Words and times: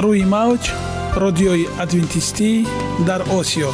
روی 0.00 0.24
موج 0.24 0.70
رادیوی 1.14 1.66
ادوینتیستی 1.80 2.66
در 3.06 3.22
آسیا. 3.22 3.68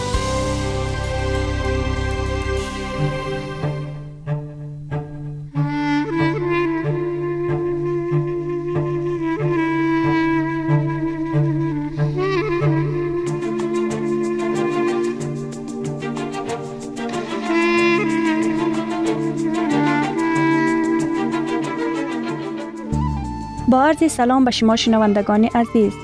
با 23.69 23.83
عرض 23.83 24.13
سلام 24.13 24.45
به 24.45 24.51
شما 24.51 24.77
شنوندگان 24.77 25.45
عزیز. 25.45 26.04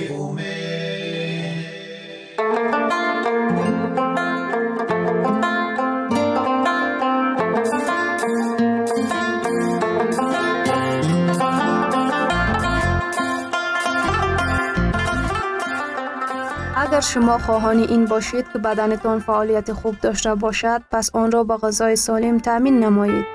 اگر 17.01 17.09
شما 17.09 17.37
خواهان 17.37 17.77
این 17.77 18.05
باشید 18.05 18.45
که 18.53 18.59
بدنتان 18.59 19.19
فعالیت 19.19 19.73
خوب 19.73 19.95
داشته 20.01 20.35
باشد 20.35 20.81
پس 20.91 21.09
آن 21.15 21.31
را 21.31 21.43
با 21.43 21.57
غذای 21.57 21.95
سالم 21.95 22.37
تأمین 22.37 22.79
نمایید. 22.79 23.25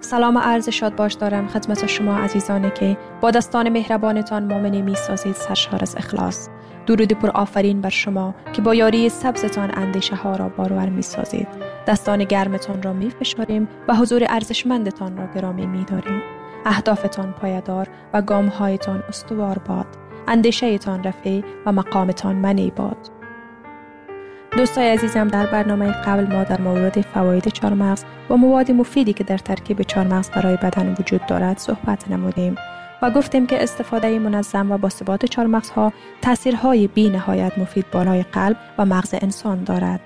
سلام 0.00 0.36
و 0.36 0.38
عرض 0.38 0.68
شاد 0.68 0.96
باش 0.96 1.14
دارم 1.14 1.48
خدمت 1.48 1.86
شما 1.86 2.16
عزیزانی 2.16 2.70
که 2.70 2.96
با 3.20 3.30
دستان 3.30 3.68
مهربانتان 3.68 4.44
مؤمنی 4.44 4.82
می 4.82 4.94
سازید 4.94 5.34
سرشار 5.34 5.78
از 5.82 5.96
اخلاص. 5.96 6.48
درود 6.86 7.12
پر 7.12 7.30
آفرین 7.30 7.80
بر 7.80 7.88
شما 7.90 8.34
که 8.52 8.62
با 8.62 8.74
یاری 8.74 9.08
سبزتان 9.08 9.70
اندیشه 9.74 10.16
ها 10.16 10.36
را 10.36 10.48
بارور 10.48 10.88
می 10.88 11.02
سازید 11.02 11.48
دستان 11.86 12.24
گرمتان 12.24 12.82
را 12.82 12.92
می 12.92 13.10
فشاریم 13.10 13.68
و 13.88 13.94
حضور 13.94 14.26
ارزشمندتان 14.28 15.16
را 15.16 15.26
گرامی 15.34 15.66
می 15.66 15.84
داریم 15.84 16.22
اهدافتان 16.66 17.32
پایدار 17.32 17.88
و 18.12 18.22
گامهایتان 18.22 19.02
استوار 19.08 19.58
باد. 19.58 19.86
اندیشهتان 20.28 21.04
رفیع 21.04 21.44
و 21.66 21.72
مقامتان 21.72 22.36
منی 22.36 22.72
باد. 22.76 23.10
دوستای 24.52 24.90
عزیزم 24.90 25.28
در 25.28 25.46
برنامه 25.46 25.92
قبل 25.92 26.36
ما 26.36 26.44
در 26.44 26.60
مورد 26.60 27.00
فواید 27.00 27.48
چارمغز 27.48 28.04
و 28.30 28.36
مواد 28.36 28.70
مفیدی 28.70 29.12
که 29.12 29.24
در 29.24 29.38
ترکیب 29.38 29.82
چارمغز 29.82 30.30
برای 30.30 30.56
بدن 30.56 30.94
وجود 30.98 31.26
دارد 31.26 31.58
صحبت 31.58 32.08
نمودیم 32.10 32.54
و 33.02 33.10
گفتیم 33.10 33.46
که 33.46 33.62
استفاده 33.62 34.18
منظم 34.18 34.72
و 34.72 34.78
با 34.78 34.88
ثبات 34.88 35.26
چارمغز 35.26 35.70
ها 35.70 35.92
تاثیرهای 36.22 36.86
بی 36.86 37.10
نهایت 37.10 37.58
مفید 37.58 37.90
بالای 37.92 38.22
قلب 38.22 38.56
و 38.78 38.84
مغز 38.84 39.14
انسان 39.22 39.64
دارد. 39.64 40.00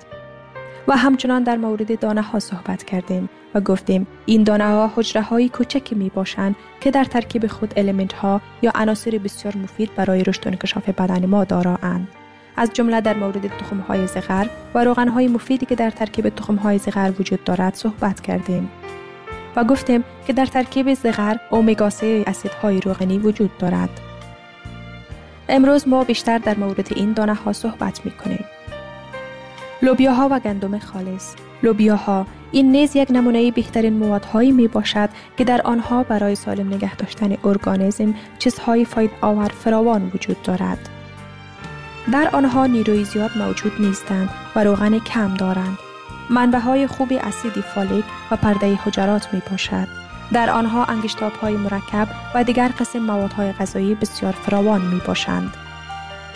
و 0.88 0.96
همچنان 0.96 1.42
در 1.42 1.56
مورد 1.56 1.98
دانه 2.00 2.22
ها 2.22 2.38
صحبت 2.38 2.84
کردیم. 2.84 3.28
و 3.54 3.60
گفتیم 3.60 4.06
این 4.26 4.42
دانه 4.42 4.64
ها 4.64 4.92
حجره 4.96 5.22
های 5.22 5.48
کوچکی 5.48 5.94
می 5.94 6.08
باشند 6.08 6.56
که 6.80 6.90
در 6.90 7.04
ترکیب 7.04 7.46
خود 7.46 7.74
المنت 7.76 8.12
ها 8.12 8.40
یا 8.62 8.72
عناصر 8.74 9.10
بسیار 9.24 9.56
مفید 9.56 9.94
برای 9.96 10.24
رشد 10.24 10.46
و 10.46 10.50
انکشاف 10.50 10.88
بدن 10.88 11.26
ما 11.26 11.44
دارند. 11.44 12.08
از 12.56 12.72
جمله 12.72 13.00
در 13.00 13.14
مورد 13.16 13.46
تخم 13.46 13.78
های 13.78 14.06
زغر 14.06 14.46
و 14.74 14.84
روغن 14.84 15.08
های 15.08 15.28
مفیدی 15.28 15.66
که 15.66 15.74
در 15.74 15.90
ترکیب 15.90 16.28
تخم 16.28 16.54
های 16.54 16.78
زغر 16.78 17.12
وجود 17.18 17.44
دارد 17.44 17.74
صحبت 17.74 18.20
کردیم 18.20 18.70
و 19.56 19.64
گفتیم 19.64 20.04
که 20.26 20.32
در 20.32 20.46
ترکیب 20.46 20.94
زغر 20.94 21.36
اومگا 21.50 21.90
3 21.90 22.24
اسیدهای 22.26 22.80
روغنی 22.80 23.18
وجود 23.18 23.58
دارد. 23.58 23.90
امروز 25.48 25.88
ما 25.88 26.04
بیشتر 26.04 26.38
در 26.38 26.56
مورد 26.56 26.88
این 26.96 27.12
دانه 27.12 27.34
ها 27.34 27.52
صحبت 27.52 28.00
می 28.04 28.10
کنیم. 28.10 28.44
لوبیاها 29.82 30.28
و 30.30 30.38
گندم 30.38 30.78
خالص 30.78 31.34
لوبیاها 31.62 32.26
این 32.54 32.72
نیز 32.72 32.96
یک 32.96 33.10
نمونه 33.10 33.50
بهترین 33.50 33.92
موادهایی 33.92 34.52
می 34.52 34.68
باشد 34.68 35.08
که 35.36 35.44
در 35.44 35.62
آنها 35.62 36.02
برای 36.02 36.34
سالم 36.34 36.74
نگه 36.74 36.96
داشتن 36.96 37.36
ارگانیسم 37.44 38.14
چیزهای 38.38 38.84
فاید 38.84 39.10
آور 39.20 39.48
فراوان 39.48 40.10
وجود 40.14 40.42
دارد. 40.42 40.88
در 42.12 42.28
آنها 42.32 42.66
نیروی 42.66 43.04
زیاد 43.04 43.30
موجود 43.36 43.72
نیستند 43.80 44.28
و 44.56 44.64
روغن 44.64 44.98
کم 44.98 45.34
دارند. 45.34 45.78
منبع 46.30 46.58
های 46.58 46.86
خوبی 46.86 47.18
اسیدی 47.18 47.62
فولیک 47.62 48.04
و 48.30 48.36
پرده 48.36 48.74
حجرات 48.74 49.34
می 49.34 49.42
باشد. 49.50 49.88
در 50.32 50.50
آنها 50.50 50.84
انگشتاب 50.84 51.32
های 51.32 51.56
مرکب 51.56 52.08
و 52.34 52.44
دیگر 52.44 52.68
قسم 52.68 52.98
موادهای 52.98 53.52
غذایی 53.52 53.94
بسیار 53.94 54.32
فراوان 54.32 54.80
می 54.80 55.00
باشند. 55.06 55.54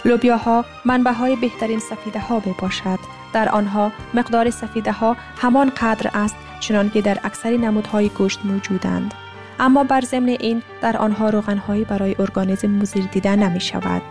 لوبیاها 0.04 0.64
منبع 0.84 1.12
های 1.12 1.36
بهترین 1.36 1.78
سفیده 1.78 2.20
ها 2.20 2.42
می 2.46 2.54
باشد. 2.58 3.17
در 3.32 3.48
آنها 3.48 3.92
مقدار 4.14 4.50
سفیده 4.50 4.92
ها 4.92 5.16
همان 5.36 5.70
قدر 5.70 6.10
است 6.14 6.36
چنان 6.60 6.90
که 6.90 7.02
در 7.02 7.18
اکثر 7.24 7.50
نمودهای 7.50 8.08
گوشت 8.08 8.40
موجودند. 8.44 9.14
اما 9.60 9.84
بر 9.84 10.00
ضمن 10.00 10.28
این 10.28 10.62
در 10.82 10.96
آنها 10.96 11.30
روغنهایی 11.30 11.84
برای 11.84 12.16
ارگانیسم 12.18 12.70
مزیر 12.70 13.04
دیده 13.04 13.36
نمی 13.36 13.60
شود. 13.60 14.02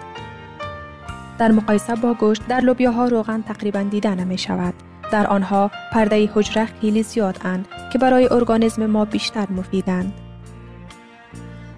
در 1.37 1.51
مقایسه 1.51 1.95
با 1.95 2.13
گوشت 2.13 2.47
در 2.47 2.59
لوبیاها 2.59 3.05
روغن 3.05 3.41
تقریبا 3.41 3.81
دیده 3.81 4.15
نمی 4.15 4.37
شود. 4.37 4.73
در 5.11 5.27
آنها 5.27 5.71
پرده 5.93 6.29
حجره 6.33 6.65
خیلی 6.65 7.03
زیاد 7.03 7.39
اند 7.45 7.67
که 7.93 7.99
برای 7.99 8.33
ارگانیسم 8.33 8.85
ما 8.85 9.05
بیشتر 9.05 9.47
مفیدند. 9.49 10.13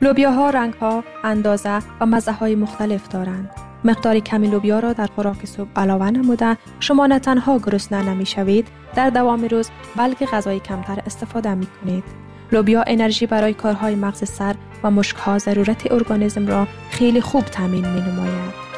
لوبیاها 0.02 0.50
رنگها، 0.50 1.04
اندازه 1.24 1.80
و 2.02 2.06
مزه 2.06 2.32
های 2.32 2.56
مختلف 2.56 3.08
دارند. 3.08 3.50
مقدار 3.84 4.20
کمی 4.20 4.48
لوبیا 4.48 4.80
را 4.80 4.94
در 4.94 5.08
خوراک 5.16 5.46
صبح 5.46 5.70
علاوه 5.76 6.12
نموده 6.12 6.58
شما 6.80 7.08
نه 7.08 7.20
تنها 7.20 7.58
گرسنه 7.58 8.10
نمی 8.10 8.26
شوید 8.26 8.68
در 8.96 9.10
دوام 9.10 9.44
روز 9.44 9.70
بلکه 9.96 10.26
غذای 10.26 10.60
کمتر 10.60 11.00
استفاده 11.06 11.56
می 11.56 11.66
کنید. 11.66 12.04
لوبیا 12.52 12.84
انرژی 12.88 13.26
برای 13.26 13.54
کارهای 13.54 13.96
مغز 13.96 14.30
سر 14.30 14.56
و 14.84 14.92
مشکها 14.92 15.38
ضرورت 15.38 15.92
ارگانیسم 15.92 16.48
را 16.48 16.68
خیلی 16.92 17.22
خوب 17.22 17.46
تامین 17.46 17.88
می 17.88 18.02
نماید. 18.02 18.70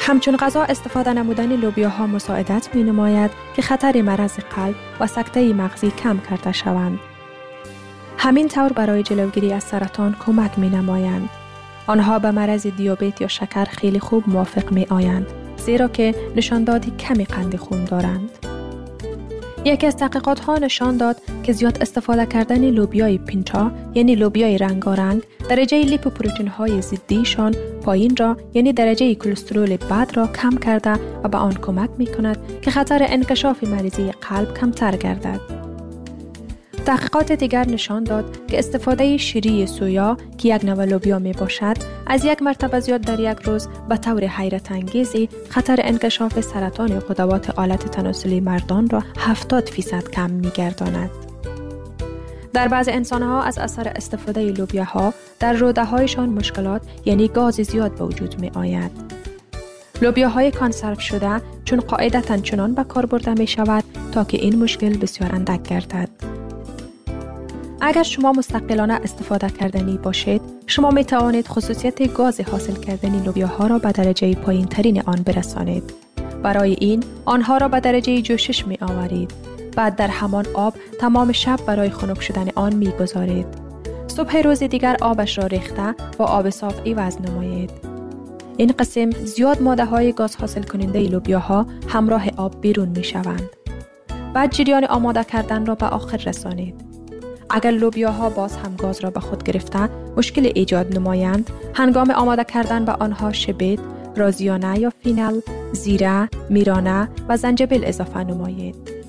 همچون 0.00 0.36
غذا 0.36 0.62
استفاده 0.62 1.12
نمودن 1.12 1.56
لوبیاها 1.56 2.06
مساعدت 2.06 2.68
می 2.74 2.82
نماید 2.82 3.30
که 3.56 3.62
خطر 3.62 4.02
مرض 4.02 4.38
قلب 4.56 4.74
و 5.00 5.06
سکته 5.06 5.52
مغزی 5.52 5.90
کم 5.90 6.18
کرده 6.18 6.52
شوند. 6.52 6.98
همین 8.18 8.48
طور 8.48 8.72
برای 8.72 9.02
جلوگیری 9.02 9.52
از 9.52 9.64
سرطان 9.64 10.16
کمک 10.26 10.58
می 10.58 10.68
نمایند. 10.68 11.28
آنها 11.86 12.18
به 12.18 12.30
مرض 12.30 12.66
دیابت 12.66 13.20
یا 13.20 13.28
شکر 13.28 13.64
خیلی 13.64 13.98
خوب 13.98 14.24
موافق 14.26 14.72
می 14.72 14.86
آیند 14.90 15.26
زیرا 15.56 15.88
که 15.88 16.14
نشاندادی 16.36 16.90
کمی 16.90 17.24
قند 17.24 17.56
خون 17.56 17.84
دارند. 17.84 18.30
یکی 19.64 19.86
از 19.86 19.96
تحقیقات 19.96 20.40
ها 20.40 20.58
نشان 20.58 20.96
داد 20.96 21.16
که 21.42 21.52
زیاد 21.52 21.78
استفاده 21.80 22.26
کردن 22.26 22.70
لوبیای 22.70 23.18
پینتو 23.18 23.72
یعنی 23.94 24.14
لوبیای 24.14 24.58
رنگارنگ 24.58 25.22
درجه 25.48 25.82
لیپوپروتئین 25.82 26.48
های 26.48 26.82
ضدیشان 26.82 27.54
پایین 27.84 28.16
را 28.16 28.36
یعنی 28.54 28.72
درجه 28.72 29.14
کلسترول 29.14 29.76
بد 29.76 30.10
را 30.14 30.26
کم 30.26 30.56
کرده 30.56 30.92
و 31.24 31.28
به 31.28 31.38
آن 31.38 31.52
کمک 31.52 31.90
می 31.98 32.06
کند 32.06 32.38
که 32.62 32.70
خطر 32.70 33.06
انکشاف 33.08 33.64
مریضی 33.64 34.10
قلب 34.10 34.54
کمتر 34.54 34.96
گردد. 34.96 35.59
تحقیقات 36.86 37.32
دیگر 37.32 37.66
نشان 37.68 38.04
داد 38.04 38.46
که 38.46 38.58
استفاده 38.58 39.16
شیری 39.16 39.66
سویا 39.66 40.16
که 40.38 40.54
یک 40.54 40.64
نوع 40.64 40.84
لوبیا 40.84 41.18
می 41.18 41.32
باشد 41.32 41.76
از 42.06 42.24
یک 42.24 42.42
مرتبه 42.42 42.80
زیاد 42.80 43.00
در 43.00 43.20
یک 43.20 43.38
روز 43.42 43.68
به 43.88 43.96
طور 43.96 44.24
حیرت 44.24 44.72
انگیزی 44.72 45.28
خطر 45.48 45.80
انکشاف 45.82 46.40
سرطان 46.40 47.00
غدوات 47.00 47.50
آلت 47.50 47.90
تناسلی 47.90 48.40
مردان 48.40 48.88
را 48.88 49.02
70 49.18 49.68
فیصد 49.68 50.08
کم 50.08 50.30
می 50.30 50.50
گرداند. 50.50 51.10
در 52.52 52.68
بعض 52.68 52.88
انسان 52.88 53.22
ها 53.22 53.42
از 53.42 53.58
اثر 53.58 53.88
استفاده 53.88 54.40
لوبیا 54.40 54.84
ها 54.84 55.14
در 55.40 55.52
روده 55.52 55.84
هایشان 55.84 56.28
مشکلات 56.28 56.82
یعنی 57.04 57.28
گاز 57.28 57.54
زیاد 57.54 57.94
به 57.94 58.04
وجود 58.04 58.40
می 58.40 58.50
آید. 58.54 58.90
لوبیا 60.02 60.28
های 60.28 60.50
کانسرو 60.50 61.00
شده 61.00 61.40
چون 61.64 61.80
قاعدتا 61.80 62.36
چنان 62.36 62.74
به 62.74 62.84
کار 62.84 63.06
برده 63.06 63.34
می 63.34 63.46
شود 63.46 63.84
تا 64.12 64.24
که 64.24 64.38
این 64.38 64.62
مشکل 64.62 64.96
بسیار 64.96 65.34
اندک 65.34 65.62
گردد. 65.62 66.08
اگر 67.80 68.02
شما 68.02 68.32
مستقلانه 68.32 68.94
استفاده 68.94 69.50
کردنی 69.50 69.98
باشید 69.98 70.42
شما 70.66 70.90
می 70.90 71.04
توانید 71.04 71.48
خصوصیت 71.48 72.12
گاز 72.12 72.40
حاصل 72.40 72.74
کردنی 72.74 73.20
لوبیاها 73.20 73.66
را 73.66 73.78
به 73.78 73.92
درجه 73.92 74.34
پایین 74.34 74.66
ترین 74.66 75.02
آن 75.02 75.22
برسانید 75.26 75.92
برای 76.42 76.76
این 76.80 77.04
آنها 77.24 77.56
را 77.56 77.68
به 77.68 77.80
درجه 77.80 78.22
جوشش 78.22 78.66
می 78.66 78.78
آورید 78.80 79.32
بعد 79.76 79.96
در 79.96 80.08
همان 80.08 80.46
آب 80.54 80.74
تمام 81.00 81.32
شب 81.32 81.58
برای 81.66 81.90
خنک 81.90 82.22
شدن 82.22 82.48
آن 82.54 82.74
می 82.74 82.90
گذارید 82.90 83.46
صبح 84.06 84.36
روز 84.36 84.62
دیگر 84.62 84.96
آبش 85.00 85.38
را 85.38 85.46
ریخته 85.46 85.94
با 86.18 86.24
آب 86.24 86.50
صاف 86.50 86.80
ایواز 86.84 87.22
نمایید 87.22 87.70
این 88.56 88.72
قسم 88.78 89.10
زیاد 89.10 89.62
ماده 89.62 89.84
های 89.84 90.12
گاز 90.12 90.36
حاصل 90.36 90.62
کننده 90.62 91.00
لوبیاها 91.00 91.66
همراه 91.88 92.28
آب 92.36 92.60
بیرون 92.60 92.88
می 92.88 93.04
شوند. 93.04 93.50
بعد 94.34 94.50
جریان 94.52 94.84
آماده 94.84 95.24
کردن 95.24 95.66
را 95.66 95.74
به 95.74 95.86
آخر 95.86 96.16
رسانید. 96.16 96.89
اگر 97.50 97.70
لوبیاها 97.70 98.30
باز 98.30 98.56
هم 98.56 98.76
گاز 98.76 99.00
را 99.00 99.10
به 99.10 99.20
خود 99.20 99.42
گرفته 99.42 99.88
مشکل 100.16 100.52
ایجاد 100.54 100.98
نمایند 100.98 101.50
هنگام 101.74 102.10
آماده 102.10 102.44
کردن 102.44 102.84
به 102.84 102.92
آنها 102.92 103.32
شبت 103.32 103.78
رازیانه 104.16 104.78
یا 104.78 104.92
فینل 105.02 105.40
زیره 105.72 106.28
میرانه 106.50 107.08
و 107.28 107.36
زنجبیل 107.36 107.84
اضافه 107.84 108.24
نمایید 108.24 109.00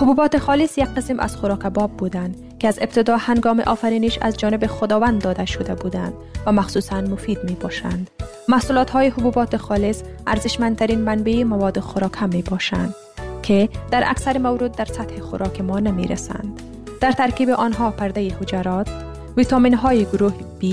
حبوبات 0.00 0.38
خالص 0.38 0.78
یک 0.78 0.84
قسم 0.84 1.20
از 1.20 1.36
خوراک 1.36 1.60
باب 1.60 1.90
بودند 1.90 2.36
که 2.58 2.68
از 2.68 2.78
ابتدا 2.82 3.16
هنگام 3.16 3.60
آفرینش 3.60 4.18
از 4.22 4.36
جانب 4.36 4.66
خداوند 4.66 5.22
داده 5.22 5.44
شده 5.44 5.74
بودند 5.74 6.12
و 6.46 6.52
مخصوصا 6.52 7.00
مفید 7.00 7.38
می 7.44 7.54
باشند. 7.54 8.10
محصولات 8.48 8.90
های 8.90 9.08
حبوبات 9.08 9.56
خالص 9.56 10.02
ارزشمندترین 10.26 11.00
منبع 11.00 11.42
مواد 11.42 11.80
خوراک 11.80 12.12
هم 12.16 12.28
می 12.28 12.42
باشند 12.42 12.94
که 13.42 13.68
در 13.90 14.02
اکثر 14.06 14.38
مورد 14.38 14.76
در 14.76 14.84
سطح 14.84 15.20
خوراک 15.20 15.60
ما 15.60 15.80
نمی 15.80 16.06
رسند. 16.06 16.69
در 17.00 17.12
ترکیب 17.12 17.50
آنها 17.50 17.90
پرده 17.90 18.36
حجرات، 18.40 18.88
ویتامین 19.36 19.74
های 19.74 20.04
گروه 20.04 20.32
B، 20.32 20.64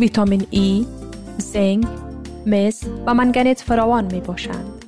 ویتامین 0.00 0.40
E، 0.40 0.86
زنگ، 1.38 1.86
مس 2.46 2.84
و 3.06 3.14
منگنیز 3.14 3.62
فراوان 3.62 4.04
می 4.04 4.20
باشند. 4.20 4.84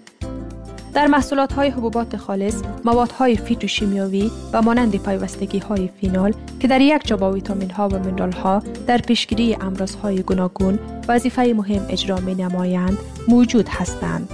در 0.94 1.06
محصولات 1.06 1.52
های 1.52 1.68
حبوبات 1.68 2.16
خالص 2.16 2.62
موادهای 2.84 3.36
فیتوشیمیایی 3.36 4.30
و 4.52 4.62
مانند 4.62 4.96
پیوستگی 4.96 5.58
های 5.58 5.88
فینال 6.00 6.34
که 6.60 6.68
در 6.68 6.80
یک 6.80 7.06
جا 7.06 7.16
با 7.16 7.32
ویتامین 7.32 7.70
ها 7.70 7.88
و 7.88 7.98
منرال 7.98 8.32
ها 8.32 8.62
در 8.86 8.98
پیشگیری 8.98 9.56
امراض 9.60 9.94
های 9.94 10.22
گوناگون 10.22 10.78
وظیفه 11.08 11.54
مهم 11.56 11.86
اجرا 11.88 12.20
می 12.20 12.34
نمایند 12.34 12.98
موجود 13.28 13.68
هستند. 13.68 14.28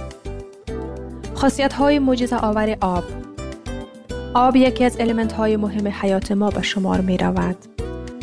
خاصیت 1.33 1.73
های 1.73 1.99
معجزه 1.99 2.35
آور 2.35 2.77
آب 2.81 3.03
آب 4.35 4.55
یکی 4.55 4.85
از 4.85 4.99
الیمنت 4.99 5.31
های 5.33 5.57
مهم 5.57 5.87
حیات 5.87 6.31
ما 6.31 6.49
به 6.49 6.61
شمار 6.61 7.01
می 7.01 7.17
رود. 7.17 7.57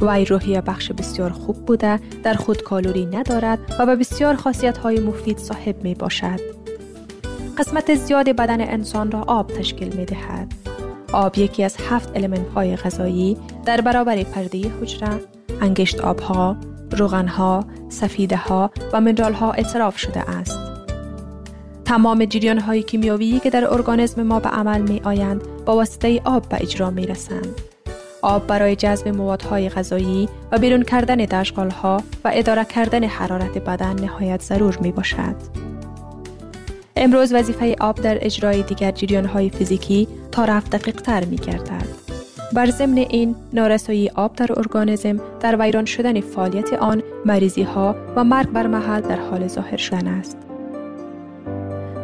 وی 0.01 0.25
روحی 0.25 0.61
بخش 0.61 0.93
بسیار 0.93 1.31
خوب 1.31 1.57
بوده 1.57 2.01
در 2.23 2.35
خود 2.35 2.63
کالوری 2.63 3.07
ندارد 3.07 3.59
و 3.79 3.87
به 3.87 3.97
بسیار 3.97 4.35
خاصیت 4.35 4.79
های 4.79 5.01
مفید 5.01 5.39
صاحب 5.39 5.83
می 5.83 5.95
باشد. 5.95 6.41
قسمت 7.59 7.95
زیاد 7.95 8.29
بدن 8.29 8.61
انسان 8.61 9.11
را 9.11 9.21
آب 9.21 9.53
تشکیل 9.53 9.97
می 9.97 10.05
دهد. 10.05 10.53
آب 11.13 11.39
یکی 11.39 11.65
از 11.65 11.77
هفت 11.91 12.17
الیمنت 12.17 12.49
های 12.49 12.77
غذایی 12.77 13.37
در 13.65 13.81
برابر 13.81 14.23
پرده 14.23 14.63
حجره، 14.83 15.21
انگشت 15.61 16.01
آبها، 16.01 16.57
روغنها، 16.91 17.65
سفیده 17.89 18.37
ها 18.37 18.71
و 18.93 19.01
منرال 19.01 19.33
ها 19.33 19.53
اعتراف 19.53 19.99
شده 19.99 20.31
است. 20.31 20.70
تمام 21.91 22.25
جریان 22.25 22.59
های 22.59 22.83
کیمیاوی 22.83 23.39
که 23.39 23.51
در 23.51 23.73
ارگانیسم 23.73 24.23
ما 24.23 24.41
به 24.41 24.49
عمل 24.49 24.81
می 24.81 25.01
آیند 25.05 25.43
با 25.67 25.77
واسطه 25.77 26.21
آب 26.25 26.49
به 26.49 26.57
اجرا 26.61 26.91
می 26.91 27.07
رسند. 27.07 27.61
آب 28.23 28.47
برای 28.47 28.77
جذب 28.77 29.09
موادهای 29.09 29.69
غذایی 29.69 30.29
و 30.53 30.59
بیرون 30.59 30.83
کردن 30.83 31.17
دشغال 31.17 31.71
ها 31.71 32.03
و 32.25 32.31
اداره 32.35 32.65
کردن 32.65 33.05
حرارت 33.05 33.59
بدن 33.59 34.01
نهایت 34.01 34.43
ضرور 34.43 34.79
می 34.79 34.93
باشد. 34.93 35.37
امروز 36.97 37.33
وظیفه 37.33 37.77
آب 37.81 38.01
در 38.01 38.19
اجرای 38.21 38.63
دیگر 38.63 38.91
جریان 38.91 39.25
های 39.25 39.51
فیزیکی 39.51 40.09
تا 40.33 40.45
رفت 40.45 40.77
دقیق 40.77 41.01
تر 41.01 41.25
می 41.25 41.37
گردد. 41.37 41.87
بر 42.53 42.67
ضمن 42.71 42.99
این 42.99 43.35
نارسایی 43.53 44.09
آب 44.09 44.37
در 44.37 44.59
ارگانیسم 44.59 45.21
در 45.41 45.57
ویران 45.61 45.85
شدن 45.85 46.21
فعالیت 46.21 46.73
آن 46.73 47.03
مریضی 47.25 47.63
ها 47.63 47.97
و 48.17 48.25
مرگ 48.25 48.49
بر 48.49 48.67
محل 48.67 49.01
در 49.01 49.21
حال 49.21 49.49
ظاهر 49.49 49.77
شدن 49.77 50.07
است. 50.07 50.50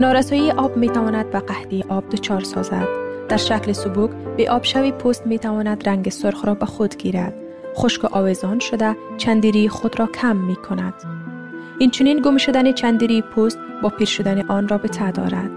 نارسایی 0.01 0.51
آب 0.51 0.77
می 0.77 0.89
تواند 0.89 1.31
به 1.31 1.41
قحطی 1.41 1.85
آب 1.89 2.09
دچار 2.09 2.41
سازد. 2.41 2.89
در 3.29 3.37
شکل 3.37 3.73
سبوک 3.73 4.11
به 4.37 4.51
آب 4.51 4.65
شوی 4.65 4.93
پوست 4.93 5.27
می 5.27 5.39
تواند 5.39 5.89
رنگ 5.89 6.09
سرخ 6.09 6.45
را 6.45 6.55
به 6.55 6.67
خود 6.67 6.97
گیرد. 6.97 7.35
خشک 7.77 8.05
و 8.05 8.09
آویزان 8.11 8.59
شده 8.59 8.97
چندیری 9.17 9.69
خود 9.69 9.99
را 9.99 10.07
کم 10.07 10.37
می 10.37 10.57
کند. 10.57 10.95
این 11.79 11.91
چنین 11.91 12.23
گم 12.23 12.37
شدن 12.37 12.73
چندیری 12.73 13.23
پوست 13.23 13.59
با 13.83 13.89
پیر 13.89 14.07
شدن 14.07 14.41
آن 14.49 14.69
را 14.69 14.79
به 14.79 14.89
دارد. 14.89 15.51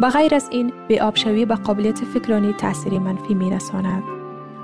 به 0.00 0.08
غیر 0.08 0.34
از 0.34 0.48
این 0.50 0.72
به 0.88 1.02
آب 1.02 1.16
شوی 1.16 1.44
به 1.44 1.54
قابلیت 1.54 1.98
فکرانی 1.98 2.52
تأثیر 2.52 2.98
منفی 2.98 3.34
می 3.34 3.50
رساند. 3.50 4.02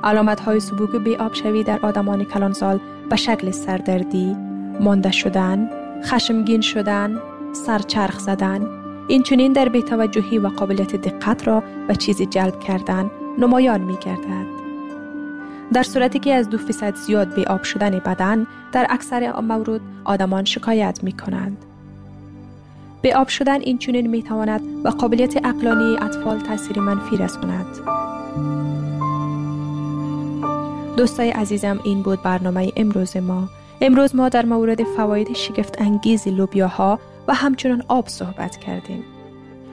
علامت 0.04 0.40
های 0.40 0.60
سبوک 0.60 0.90
به 0.90 1.16
آب 1.16 1.34
شوی 1.34 1.64
در 1.64 1.78
آدمان 1.82 2.24
کلانسال 2.24 2.80
به 3.10 3.16
شکل 3.16 3.50
سردردی، 3.50 4.36
مانده 4.80 5.10
شدن، 5.10 5.70
خشمگین 6.04 6.60
شدن، 6.60 7.18
سرچرخ 7.52 8.18
زدن 8.18 8.66
این 9.08 9.22
چنین 9.22 9.52
در 9.52 9.68
بیتوجهی 9.68 10.38
و 10.38 10.48
قابلیت 10.48 10.96
دقت 10.96 11.46
را 11.48 11.62
به 11.88 11.94
چیزی 11.94 12.26
جلب 12.26 12.60
کردن 12.60 13.10
نمایان 13.38 13.80
می 13.80 13.96
گردد. 13.96 14.46
در 15.72 15.82
صورتی 15.82 16.18
که 16.18 16.34
از 16.34 16.48
دو 16.48 16.58
فیصد 16.58 16.94
زیاد 16.94 17.34
به 17.34 17.44
آب 17.44 17.62
شدن 17.62 17.98
بدن 17.98 18.46
در 18.72 18.86
اکثر 18.90 19.40
مورد 19.40 19.80
آدمان 20.04 20.44
شکایت 20.44 21.00
می 21.02 21.12
کنند. 21.12 21.64
به 23.02 23.16
آب 23.16 23.28
شدن 23.28 23.60
این 23.60 23.78
چنین 23.78 24.06
می 24.06 24.22
تواند 24.22 24.82
به 24.82 24.90
قابلیت 24.90 25.46
اقلانی 25.46 25.96
اطفال 26.00 26.40
تاثیر 26.40 26.80
منفی 26.80 27.16
رساند. 27.16 27.66
دوستای 30.96 31.30
عزیزم 31.30 31.80
این 31.84 32.02
بود 32.02 32.22
برنامه 32.22 32.72
امروز 32.76 33.16
ما. 33.16 33.48
امروز 33.80 34.16
ما 34.16 34.28
در 34.28 34.44
مورد 34.44 34.84
فواید 34.84 35.32
شگفت 35.32 35.80
انگیز 35.80 36.28
لوبیاها 36.28 36.98
و 37.28 37.34
همچنان 37.34 37.82
آب 37.88 38.08
صحبت 38.08 38.56
کردیم 38.56 39.04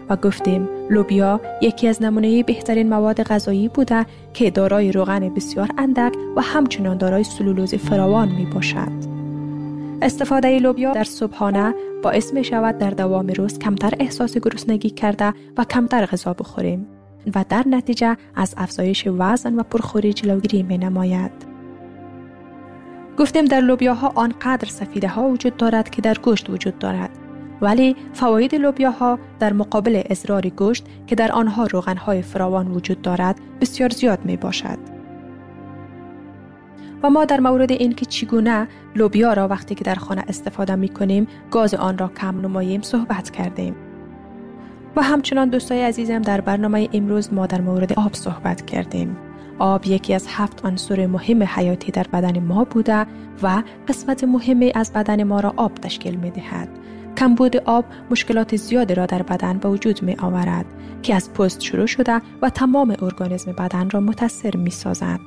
و 0.10 0.16
گفتیم 0.16 0.70
لوبیا 0.90 1.42
یکی 1.62 1.88
از 1.88 2.02
نمونه 2.02 2.44
بهترین 2.44 2.90
مواد 2.90 3.24
غذایی 3.24 3.68
بوده 3.68 4.06
که 4.34 4.52
دارای 4.52 4.92
روغن 4.92 5.30
بسیار 5.30 5.70
اندک 5.78 6.14
و 6.36 6.42
همچنان 6.42 6.98
دارای 6.98 7.24
سلولوز 7.24 7.76
فراوان 7.76 8.28
می 8.28 8.46
باشد. 8.46 9.20
استفاده 10.02 10.60
لوبیا 10.60 10.92
در 10.92 11.04
صبحانه 11.04 11.74
باعث 12.04 12.34
می 12.34 12.44
شود 12.44 12.78
در 12.78 12.90
دوام 12.90 13.28
روز 13.28 13.60
کمتر 13.60 13.94
احساس 14.00 14.38
گرسنگی 14.38 14.90
کرده 14.90 15.34
و 15.58 15.64
کمتر 15.64 16.06
غذا 16.06 16.34
بخوریم 16.34 16.88
و 17.36 17.46
در 17.50 17.64
نتیجه 17.68 18.18
از 18.36 18.54
افزایش 18.58 19.08
وزن 19.08 19.56
و 19.56 19.64
پرخوری 19.64 20.14
جلوگیری 20.14 20.64
می 20.64 20.78
نماید. 20.78 21.32
گفتیم 23.18 23.46
در 23.46 23.62
لوبیاها 23.62 24.12
آنقدر 24.16 24.70
سفیده 24.70 25.08
ها 25.08 25.30
وجود 25.30 25.58
دارد 25.58 25.90
که 25.90 26.02
در 26.02 26.14
گوشت 26.14 26.50
وجود 26.50 26.80
دارد 26.80 27.10
ولی 27.62 27.96
فواید 28.14 28.56
لوبیاها 28.56 29.20
در 29.40 29.54
مقابل 29.54 30.02
ازرار 30.10 30.50
گوشت 30.50 30.86
که 31.08 31.16
در 31.16 31.32
آنها 31.32 31.66
روغنهای 31.66 32.22
فراوان 32.22 32.72
وجود 32.72 33.02
دارد 33.02 33.40
بسیار 33.62 33.90
زیاد 33.90 34.20
می 34.26 34.38
باشد. 34.38 34.78
و 37.04 37.10
ما 37.10 37.26
در 37.26 37.40
مورد 37.40 37.72
اینکه 37.72 38.06
چگونه 38.06 38.68
لوبیا 38.96 39.34
را 39.34 39.48
وقتی 39.48 39.76
که 39.76 39.84
در 39.84 39.96
خانه 39.96 40.24
استفاده 40.28 40.76
می 40.76 40.90
کنیم 40.90 41.28
گاز 41.52 41.74
آن 41.74 41.98
را 41.98 42.08
کم 42.08 42.42
نماییم 42.42 42.82
صحبت 42.82 43.30
کردیم. 43.30 43.76
و 44.96 45.02
همچنان 45.02 45.50
دوستای 45.50 45.82
عزیزم 45.82 46.22
در 46.22 46.42
برنامه 46.42 46.90
امروز 46.94 47.34
ما 47.34 47.46
در 47.46 47.62
مورد 47.62 47.94
آب 47.94 48.14
صحبت 48.14 48.66
کردیم. 48.66 49.18
آب 49.60 49.88
یکی 49.88 50.14
از 50.14 50.28
هفت 50.30 50.66
عنصر 50.66 51.08
مهم 51.08 51.44
حیاتی 51.44 51.92
در 51.92 52.06
بدن 52.14 52.40
ما 52.40 52.64
بوده 52.64 53.06
و 53.44 53.64
قسمت 53.88 54.24
مهمی 54.24 54.72
از 54.76 54.94
بدن 54.94 55.24
ما 55.24 55.40
را 55.40 55.54
آب 55.58 55.76
تشکیل 55.76 56.16
می 56.16 56.32
دهد. 56.32 56.70
کمبود 57.18 57.58
آب 57.58 57.86
مشکلات 58.12 58.56
زیادی 58.56 58.96
را 58.96 59.06
در 59.06 59.22
بدن 59.22 59.58
به 59.58 59.70
وجود 59.70 60.04
می 60.04 60.16
آورد 60.16 60.66
که 61.04 61.16
از 61.16 61.34
پوست 61.34 61.62
شروع 61.62 61.86
شده 61.86 62.22
و 62.42 62.50
تمام 62.50 62.96
ارگانیسم 63.02 63.52
بدن 63.52 63.90
را 63.90 64.00
متاثر 64.00 64.58
می 64.58 64.72
سازد. 64.72 65.20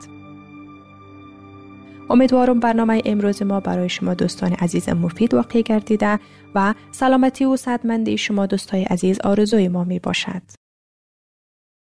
امیدوارم 2.10 2.60
برنامه 2.60 3.02
امروز 3.04 3.42
ما 3.42 3.60
برای 3.60 3.88
شما 3.88 4.14
دوستان 4.14 4.52
عزیز 4.52 4.88
مفید 4.88 5.34
واقع 5.34 5.62
گردیده 5.62 6.18
و 6.54 6.74
سلامتی 6.90 7.44
و 7.44 7.56
صحتمندی 7.56 8.18
شما 8.18 8.46
دوستای 8.46 8.82
عزیز 8.82 9.20
آرزوی 9.20 9.68
ما 9.68 9.84
می 9.84 9.98
باشد. 9.98 10.42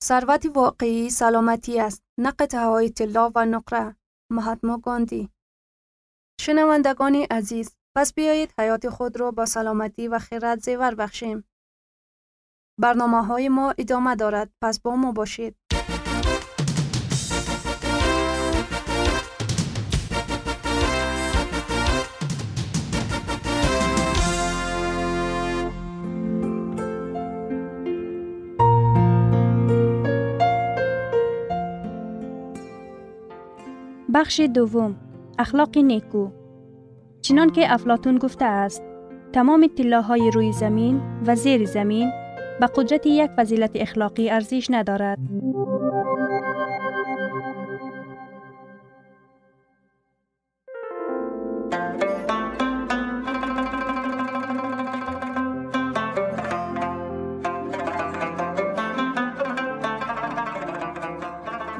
ثروت 0.05 0.47
واقعی 0.55 1.11
سلامتی 1.11 1.81
است 1.81 2.03
نه 2.19 2.31
قطعه 2.31 2.61
های 2.61 2.91
طلا 2.91 3.33
و 3.35 3.45
نقره 3.45 3.97
مهاتما 4.33 4.79
گاندی 4.79 5.29
شنوندگان 6.41 7.27
عزیز 7.31 7.71
پس 7.97 8.15
بیایید 8.15 8.55
حیات 8.59 8.89
خود 8.89 9.21
را 9.21 9.31
با 9.31 9.47
سلامتی 9.47 10.09
و 10.09 10.19
خیرت 10.19 10.59
زیور 10.61 10.95
بخشیم. 10.95 11.45
برنامه 12.81 13.25
های 13.25 13.49
ما 13.49 13.75
ادامه 13.79 14.17
دارد. 14.17 14.51
پس 14.63 14.81
با 14.81 14.97
ما 14.97 15.13
باشید. 15.13 15.57
بخش 34.15 34.41
دوم. 34.41 34.97
اخلاق 35.39 35.79
نیکو. 35.79 36.42
چنان 37.23 37.51
که 37.51 37.73
افلاتون 37.73 38.19
گفته 38.19 38.45
است 38.45 38.83
تمام 39.33 39.69
های 40.09 40.31
روی 40.31 40.53
زمین 40.53 41.03
و 41.27 41.37
زیر 41.37 41.65
زمین 41.65 42.11
به 42.61 42.67
قدرت 42.67 43.07
یک 43.07 43.31
فضیلت 43.37 43.71
اخلاقی 43.75 44.31
ارزش 44.31 44.67
ندارد. 44.71 45.19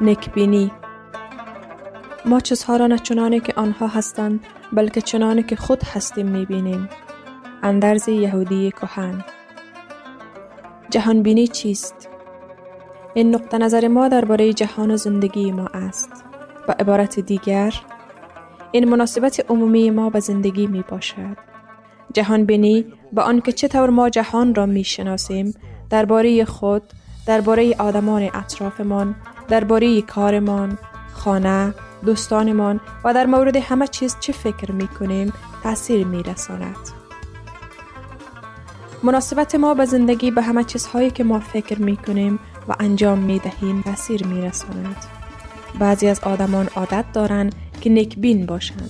نکبینی 0.01 0.71
ما 2.25 2.39
چیزها 2.39 2.77
را 2.77 2.87
نه 2.87 2.97
چنانه 2.97 3.39
که 3.39 3.53
آنها 3.55 3.87
هستند. 3.87 4.45
بلکه 4.73 5.01
چنانه 5.01 5.43
که 5.43 5.55
خود 5.55 5.83
هستیم 5.83 6.27
می‌بینیم. 6.27 6.89
اندرز 7.63 8.09
یهودی 8.09 8.71
کهن. 8.71 9.23
جهانبینی 10.89 11.47
چیست؟ 11.47 12.09
این 13.13 13.35
نقطه 13.35 13.57
نظر 13.57 13.87
ما 13.87 14.07
درباره 14.07 14.53
جهان 14.53 14.91
و 14.91 14.97
زندگی 14.97 15.51
ما 15.51 15.67
است. 15.73 16.09
و 16.67 16.75
عبارت 16.79 17.19
دیگر 17.19 17.73
این 18.71 18.89
مناسبت 18.89 19.45
عمومی 19.49 19.89
ما 19.89 20.09
به 20.09 20.19
زندگی 20.19 20.67
می 20.67 20.83
باشد. 20.89 21.37
جهان 22.13 22.45
بینی 22.45 22.85
به 23.13 23.21
آنکه 23.21 23.51
چطور 23.51 23.89
ما 23.89 24.09
جهان 24.09 24.55
را 24.55 24.65
می 24.65 24.83
شناسیم 24.83 25.53
درباره 25.89 26.45
خود 26.45 26.83
درباره 27.25 27.75
آدمان 27.79 28.23
اطرافمان 28.23 29.15
درباره 29.47 30.01
کارمان 30.01 30.77
خانه 31.13 31.73
دوستانمان 32.05 32.79
و 33.03 33.13
در 33.13 33.25
مورد 33.25 33.55
همه 33.55 33.87
چیز 33.87 34.15
چه 34.19 34.33
فکر 34.33 34.71
می 34.71 34.87
کنیم 34.87 35.33
تاثیر 35.63 36.07
می 36.07 36.23
رساند. 36.23 36.75
مناسبت 39.03 39.55
ما 39.55 39.73
به 39.73 39.85
زندگی 39.85 40.31
به 40.31 40.41
همه 40.41 40.63
چیزهایی 40.63 41.11
که 41.11 41.23
ما 41.23 41.39
فکر 41.39 41.81
می 41.81 41.97
کنیم 41.97 42.39
و 42.67 42.75
انجام 42.79 43.19
می 43.19 43.39
دهیم 43.39 43.81
تاثیر 43.81 44.27
می 44.27 44.41
رساند. 44.41 44.95
بعضی 45.79 46.07
از 46.07 46.19
آدمان 46.19 46.69
عادت 46.75 47.05
دارند 47.13 47.55
که 47.81 47.89
نیکبین 47.89 48.45
باشند 48.45 48.89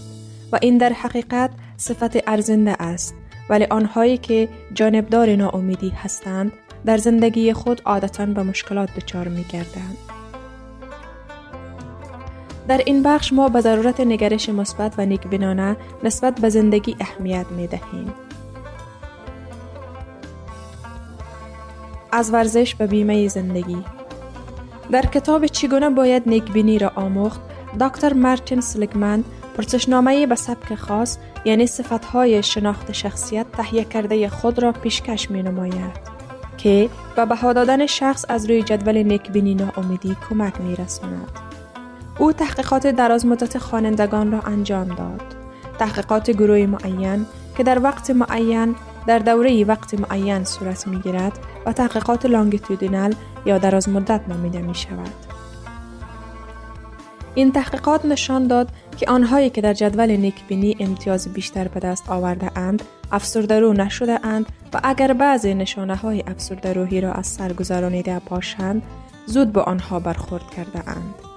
و 0.52 0.60
این 0.62 0.78
در 0.78 0.94
حقیقت 0.94 1.52
صفت 1.78 2.30
ارزنده 2.30 2.76
است 2.80 3.16
ولی 3.50 3.66
آنهایی 3.66 4.18
که 4.18 4.50
جانبدار 4.74 5.36
ناامیدی 5.36 5.90
هستند 5.90 6.52
در 6.86 6.98
زندگی 6.98 7.54
خود 7.54 7.82
عادتا 7.86 8.26
به 8.26 8.44
مشکلات 8.44 8.96
دچار 8.96 9.28
می 9.28 9.44
گردند. 9.44 10.13
در 12.68 12.82
این 12.86 13.04
بخش 13.04 13.34
ما 13.34 13.50
به 13.50 13.62
ضرورت 13.62 14.00
نگرش 14.00 14.50
مثبت 14.50 14.94
و 14.98 15.06
نیکبینانه 15.06 15.78
نسبت 16.04 16.42
به 16.42 16.50
زندگی 16.50 16.96
اهمیت 17.00 17.46
می 17.58 17.68
دهیم. 17.68 18.14
از 22.12 22.34
ورزش 22.34 22.76
به 22.76 22.88
بیمه 22.88 23.28
زندگی 23.28 23.78
در 24.92 25.06
کتاب 25.06 25.48
چگونه 25.48 25.90
باید 25.90 26.24
نیکبینی 26.26 26.80
را 26.80 26.92
آموخت 26.96 27.42
دکتر 27.80 28.14
مارتین 28.14 28.62
سلیگمن 28.62 29.24
پرسشنامه 29.58 30.28
به 30.28 30.36
سبک 30.36 30.76
خاص 30.76 31.18
یعنی 31.46 31.68
صفتهای 31.68 32.44
شناخت 32.44 32.92
شخصیت 32.92 33.52
تهیه 33.52 33.84
کرده 33.84 34.30
خود 34.30 34.60
را 34.60 34.72
پیشکش 34.72 35.32
می 35.32 35.44
نماید 35.44 36.14
که 36.58 36.90
به 37.16 37.26
بها 37.26 37.54
دادن 37.54 37.86
شخص 37.86 38.26
از 38.30 38.50
روی 38.50 38.64
جدول 38.64 39.04
نیکبینی 39.04 39.56
ناامیدی 39.56 40.18
کمک 40.30 40.62
می 40.62 40.76
رساند. 40.76 41.53
او 42.20 42.32
تحقیقات 42.32 42.88
دراز 42.88 43.26
مدت 43.26 43.58
خوانندگان 43.58 44.32
را 44.32 44.40
انجام 44.40 44.88
داد. 44.88 45.22
تحقیقات 45.80 46.32
گروه 46.32 46.66
معین 46.66 47.26
که 47.58 47.64
در 47.64 47.84
وقت 47.84 48.10
معین 48.10 48.76
در 49.08 49.20
دوره 49.20 49.66
وقت 49.66 49.94
معین 49.94 50.44
صورت 50.44 50.88
می 50.88 51.00
گیرد 51.00 51.40
و 51.66 51.74
تحقیقات 51.74 52.26
لانگیتودینال 52.26 53.16
یا 53.46 53.58
دراز 53.58 53.90
مدت 53.90 54.22
نامیده 54.28 54.62
می 54.62 54.76
شود. 54.76 55.10
این 57.36 57.52
تحقیقات 57.52 58.06
نشان 58.06 58.48
داد 58.48 58.70
که 58.98 59.06
آنهایی 59.12 59.50
که 59.50 59.62
در 59.62 59.74
جدول 59.74 60.12
نیکبینی 60.12 60.78
امتیاز 60.80 61.34
بیشتر 61.34 61.68
به 61.68 61.80
دست 61.80 62.10
آورده 62.10 62.58
اند 62.58 62.84
افسرده 63.12 63.60
رو 63.60 63.74
نشده 63.74 64.26
اند 64.26 64.46
و 64.74 64.80
اگر 64.84 65.14
بعضی 65.14 65.54
نشانه 65.54 65.96
های 65.96 66.24
افسرده 66.28 66.74
روحی 66.74 67.02
را 67.02 67.12
از 67.12 67.28
سر 67.28 67.54
گذرانیده 67.54 68.22
باشند 68.30 68.84
زود 69.26 69.52
به 69.52 69.62
آنها 69.62 70.00
برخورد 70.00 70.52
کرده 70.52 70.90
اند. 70.90 71.33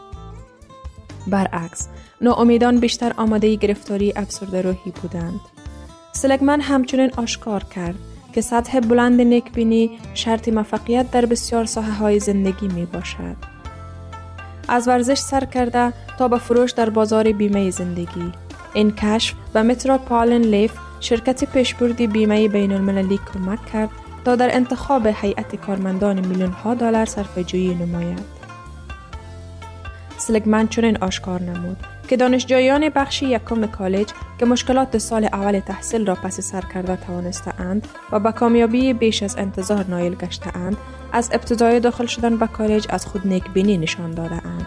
برعکس 1.26 1.88
ناامیدان 2.20 2.80
بیشتر 2.80 3.12
آماده 3.16 3.54
گرفتاری 3.54 4.12
افسرده 4.16 4.62
روحی 4.62 4.92
بودند 5.02 5.40
سلگمن 6.12 6.60
همچنین 6.60 7.10
آشکار 7.16 7.64
کرد 7.64 7.94
که 8.32 8.40
سطح 8.40 8.80
بلند 8.80 9.20
نیکبینی 9.20 9.98
شرط 10.14 10.48
موفقیت 10.48 11.10
در 11.10 11.26
بسیار 11.26 11.64
ساحه 11.64 11.92
های 11.92 12.20
زندگی 12.20 12.68
می 12.68 12.84
باشد. 12.84 13.36
از 14.68 14.88
ورزش 14.88 15.18
سر 15.18 15.44
کرده 15.44 15.92
تا 16.18 16.28
به 16.28 16.38
فروش 16.38 16.70
در 16.70 16.90
بازار 16.90 17.32
بیمه 17.32 17.70
زندگی. 17.70 18.32
این 18.74 18.90
کشف 18.90 19.34
به 19.52 19.62
متروپولین 19.62 20.42
لیف 20.42 20.72
شرکت 21.00 21.44
پیشبردی 21.44 22.06
بیمه 22.06 22.48
بین 22.48 22.72
المللی 22.72 23.20
کمک 23.34 23.66
کرد 23.72 23.90
تا 24.24 24.36
در 24.36 24.54
انتخاب 24.54 25.06
هیئت 25.06 25.56
کارمندان 25.56 26.26
میلیون 26.26 26.50
ها 26.50 26.74
دلار 26.74 27.04
صرفه 27.04 27.44
جویی 27.44 27.74
نماید. 27.74 28.35
سلگمن 30.26 30.68
چنین 30.68 30.96
آشکار 30.96 31.42
نمود 31.42 31.76
که 32.08 32.16
دانشجویان 32.16 32.88
بخش 32.88 33.22
یکم 33.22 33.66
کالج 33.66 34.08
که 34.38 34.46
مشکلات 34.46 34.98
سال 34.98 35.24
اول 35.24 35.60
تحصیل 35.60 36.06
را 36.06 36.14
پس 36.14 36.40
سر 36.40 36.60
کرده 36.74 36.96
توانسته 36.96 37.60
اند 37.60 37.88
و 38.12 38.20
با 38.20 38.32
کامیابی 38.32 38.92
بیش 38.92 39.22
از 39.22 39.36
انتظار 39.38 39.84
نایل 39.88 40.14
گشته 40.14 40.56
اند 40.56 40.76
از 41.12 41.30
ابتدای 41.32 41.80
داخل 41.80 42.06
شدن 42.06 42.36
به 42.36 42.46
کالج 42.46 42.86
از 42.90 43.06
خود 43.06 43.26
نیک 43.26 43.50
بینی 43.50 43.78
نشان 43.78 44.10
داده 44.10 44.34
اند. 44.34 44.66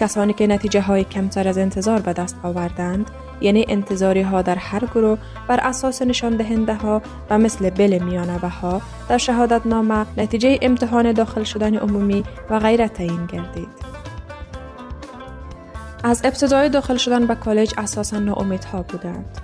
کسانی 0.00 0.32
که 0.32 0.46
نتیجه 0.46 0.80
های 0.80 1.04
کمتر 1.04 1.48
از 1.48 1.58
انتظار 1.58 2.00
به 2.00 2.12
دست 2.12 2.36
آوردند 2.42 3.10
یعنی 3.40 3.64
انتظاری 3.68 4.22
ها 4.22 4.42
در 4.42 4.56
هر 4.56 4.84
گروه 4.94 5.18
بر 5.48 5.60
اساس 5.60 6.02
نشان 6.02 6.36
دهنده 6.36 6.74
ها 6.74 7.02
و 7.30 7.38
مثل 7.38 7.70
بل 7.70 7.98
میانه 7.98 8.38
ها 8.38 8.82
در 9.08 9.18
شهادت 9.18 9.66
نامه 9.66 10.06
نتیجه 10.16 10.58
امتحان 10.62 11.12
داخل 11.12 11.44
شدن 11.44 11.76
عمومی 11.76 12.24
و 12.50 12.58
غیره 12.58 12.88
تعیین 12.88 13.26
گردید. 13.26 14.01
از 16.04 16.20
ابتدای 16.24 16.68
داخل 16.68 16.96
شدن 16.96 17.26
به 17.26 17.34
کالج 17.34 17.74
اساسا 17.78 18.18
ناامیدها 18.18 18.82
بودند. 18.82 19.38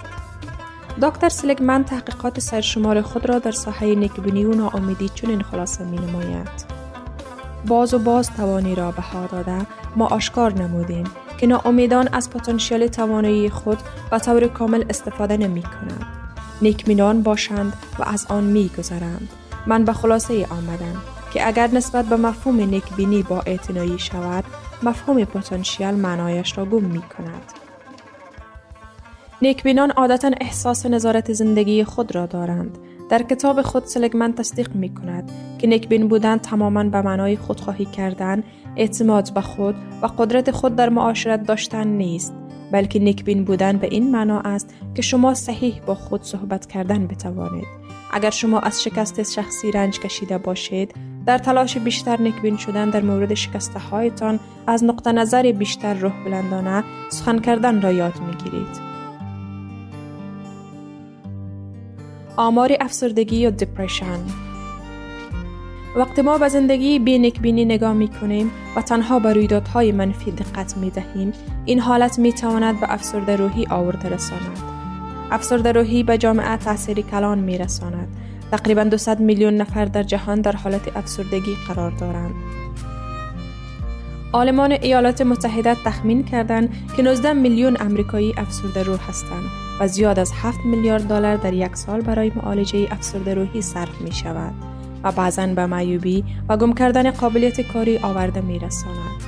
دکتر 1.03 1.29
سلیگمن 1.29 1.85
تحقیقات 1.85 2.41
سرشمار 2.41 3.03
خود 3.03 3.29
را 3.29 3.39
در 3.39 3.51
ساحه 3.51 3.95
نیکبینی 3.95 4.45
و 4.45 4.55
ناامیدی 4.55 5.09
چنین 5.09 5.43
خلاصه 5.43 5.85
می 5.85 5.97
نماید. 5.97 6.49
باز 7.67 7.95
و 7.95 7.99
باز 7.99 8.31
توانی 8.31 8.75
را 8.75 8.91
بها 8.91 9.27
داده 9.27 9.67
ما 9.97 10.07
آشکار 10.07 10.53
نمودیم 10.53 11.05
که 11.39 11.47
ناامیدان 11.47 12.09
از 12.13 12.31
پتانسیل 12.31 12.87
توانایی 12.87 13.51
خود 13.51 13.79
و 14.13 14.19
طور 14.19 14.47
کامل 14.47 14.85
استفاده 14.91 15.37
نمی 15.37 15.63
کنند. 15.63 16.07
نیکمینان 16.63 17.23
باشند 17.23 17.73
و 17.99 18.03
از 18.03 18.27
آن 18.29 18.45
می 18.45 18.71
گذرند. 18.79 19.29
من 19.67 19.85
به 19.85 19.93
خلاصه 19.93 20.47
آمدم 20.47 21.03
که 21.33 21.47
اگر 21.47 21.67
نسبت 21.73 22.05
به 22.05 22.17
مفهوم 22.17 22.61
نیکبینی 22.61 23.23
با 23.23 23.41
اعتنایی 23.41 23.99
شود 23.99 24.45
مفهوم 24.83 25.25
پتانسیل 25.25 25.91
معنایش 25.91 26.59
را 26.59 26.65
گم 26.65 26.85
می 26.85 27.03
کند. 27.03 27.53
نیکبینان 29.43 29.91
عادتا 29.91 30.31
احساس 30.41 30.87
نظارت 30.87 31.33
زندگی 31.33 31.85
خود 31.85 32.15
را 32.15 32.27
دارند. 32.27 32.79
در 33.11 33.23
کتاب 33.23 33.63
خود 33.63 33.85
سلگمن 33.85 34.33
تصدیق 34.33 34.75
می 34.75 34.95
کند 34.95 35.33
که 35.59 35.67
نیکبین 35.67 36.09
بودن 36.09 36.39
تماما 36.39 36.85
به 36.85 37.03
معنای 37.03 37.37
خودخواهی 37.37 37.85
کردن، 37.85 38.43
اعتماد 38.77 39.35
به 39.35 39.41
خود 39.41 39.75
و 40.03 40.07
قدرت 40.07 40.51
خود 40.51 40.77
در 40.77 40.89
معاشرت 40.89 41.47
داشتن 41.47 41.87
نیست. 41.87 42.35
بلکه 42.73 42.99
نیکبین 42.99 43.45
بودن 43.45 43.77
به 43.77 43.89
این 43.91 44.11
معنا 44.11 44.41
است 44.41 44.75
که 44.95 45.03
شما 45.03 45.35
صحیح 45.35 45.81
با 45.87 45.95
خود 45.95 46.23
صحبت 46.23 46.67
کردن 46.67 47.07
بتوانید. 47.07 47.67
اگر 48.13 48.31
شما 48.31 48.61
از 48.61 48.83
شکست 48.83 49.33
شخصی 49.33 49.73
رنج 49.73 50.01
کشیده 50.01 50.39
باشید، 50.39 50.95
در 51.27 51.39
تلاش 51.39 51.79
بیشتر 51.79 52.23
نکبین 52.23 52.57
شدن 52.57 52.91
در 52.91 53.03
مورد 53.03 53.35
شکسته 53.35 53.79
هایتان 53.79 54.41
از 54.67 54.85
نقطه 54.85 55.13
نظر 55.13 55.53
بیشتر 55.53 55.95
روح 55.95 56.13
بلندانه 56.25 56.85
سخن 57.11 57.39
کردن 57.39 57.83
را 57.83 57.93
یاد 57.93 58.15
می 58.21 58.35
گیرید. 58.35 58.89
آمار 62.37 62.77
افسردگی 62.81 63.37
یا 63.37 63.51
دپرشن 63.51 64.19
وقتی 65.97 66.23
ما 66.23 66.39
به 66.39 66.49
زندگی 66.49 66.99
بی 66.99 67.31
بینی 67.31 67.65
نگاه 67.65 67.93
می 67.93 68.09
کنیم 68.09 68.51
و 68.77 68.83
تنها 68.83 69.19
به 69.19 69.33
رویدادهای 69.33 69.93
منفی 69.93 70.31
دقت 70.31 70.77
می 70.77 70.91
دهیم 70.91 71.33
این 71.65 71.81
حالت 71.81 72.19
می 72.19 72.33
تواند 72.33 72.81
به 72.81 72.93
افسرده 72.93 73.37
روحی 73.37 73.67
آورده 73.71 74.09
رساند. 74.09 74.59
افسرده 75.31 75.73
روحی 75.73 76.03
به 76.03 76.19
جامعه 76.19 76.57
تأثیری 76.57 77.03
کلان 77.03 77.39
می 77.39 77.59
رساند 77.59 78.09
تقریبا 78.51 78.85
200 78.85 79.21
میلیون 79.21 79.55
نفر 79.55 79.85
در 79.85 80.03
جهان 80.03 80.41
در 80.41 80.53
حالت 80.53 80.97
افسردگی 80.97 81.57
قرار 81.69 81.91
دارند. 81.91 82.35
آلمان 84.33 84.73
ایالات 84.73 85.21
متحده 85.21 85.75
تخمین 85.85 86.25
کردند 86.25 86.75
که 86.97 87.03
19 87.03 87.33
میلیون 87.33 87.77
امریکایی 87.81 88.35
افسرده 88.37 88.83
روح 88.83 89.09
هستند 89.09 89.45
و 89.81 89.89
زیاد 89.89 90.19
از 90.19 90.33
7 90.43 90.59
میلیارد 90.65 91.03
دلار 91.03 91.37
در 91.37 91.53
یک 91.53 91.77
سال 91.77 92.01
برای 92.01 92.33
معالجه 92.37 92.89
افسرده 92.91 93.35
روحی 93.35 93.63
صرف 93.63 94.01
می 94.01 94.13
شود 94.13 94.53
و 95.05 95.13
بعضا 95.13 95.47
به 95.47 95.67
معیوبی 95.67 96.25
و 96.49 96.57
گم 96.57 96.73
کردن 96.73 97.11
قابلیت 97.11 97.61
کاری 97.61 97.99
آورده 97.99 98.41
می 98.41 98.59
رساند. 98.59 99.23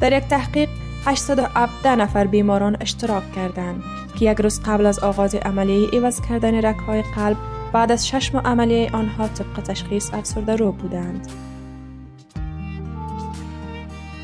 در 0.00 0.18
یک 0.18 0.24
تحقیق 0.24 0.68
817 1.06 1.96
نفر 1.96 2.26
بیماران 2.26 2.76
اشتراک 2.80 3.32
کردند 3.32 3.82
که 4.18 4.30
یک 4.30 4.40
روز 4.40 4.60
قبل 4.62 4.86
از 4.86 4.98
آغاز 4.98 5.34
عملیه 5.34 5.88
عوض 5.88 6.20
کردن 6.20 6.64
رگهای 6.66 7.02
قلب 7.02 7.36
بعد 7.74 7.92
از 7.92 8.08
شش 8.08 8.34
ماه 8.34 8.42
عملیه 8.42 8.90
آنها 8.92 9.28
طبق 9.28 9.62
تشخیص 9.64 10.14
افسرده 10.14 10.56
رو 10.56 10.72
بودند. 10.72 11.28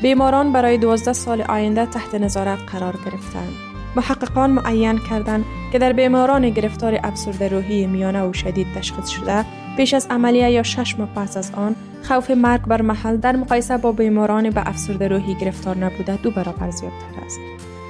بیماران 0.01 0.51
برای 0.51 0.77
12 0.77 1.13
سال 1.13 1.41
آینده 1.41 1.85
تحت 1.85 2.15
نظارت 2.15 2.59
قرار 2.59 2.95
گرفتند. 3.05 3.53
محققان 3.95 4.49
معین 4.49 4.97
کردند 4.97 5.45
که 5.71 5.79
در 5.79 5.93
بیماران 5.93 6.49
گرفتار 6.49 6.99
افسرده 7.03 7.47
روحی 7.47 7.87
میانه 7.87 8.23
و 8.23 8.33
شدید 8.33 8.67
تشخیص 8.75 9.07
شده 9.07 9.45
پیش 9.77 9.93
از 9.93 10.07
عملیه 10.09 10.51
یا 10.51 10.63
شش 10.63 10.99
ماه 10.99 11.09
پس 11.15 11.37
از 11.37 11.51
آن 11.51 11.75
خوف 12.03 12.31
مرگ 12.31 12.61
بر 12.61 12.81
محل 12.81 13.17
در 13.17 13.35
مقایسه 13.35 13.77
با 13.77 13.91
بیماران 13.91 14.49
به 14.49 14.69
افسرده 14.69 15.07
روحی 15.07 15.35
گرفتار 15.35 15.77
نبوده 15.77 16.15
دو 16.15 16.31
برابر 16.31 16.69
زیادتر. 16.69 17.20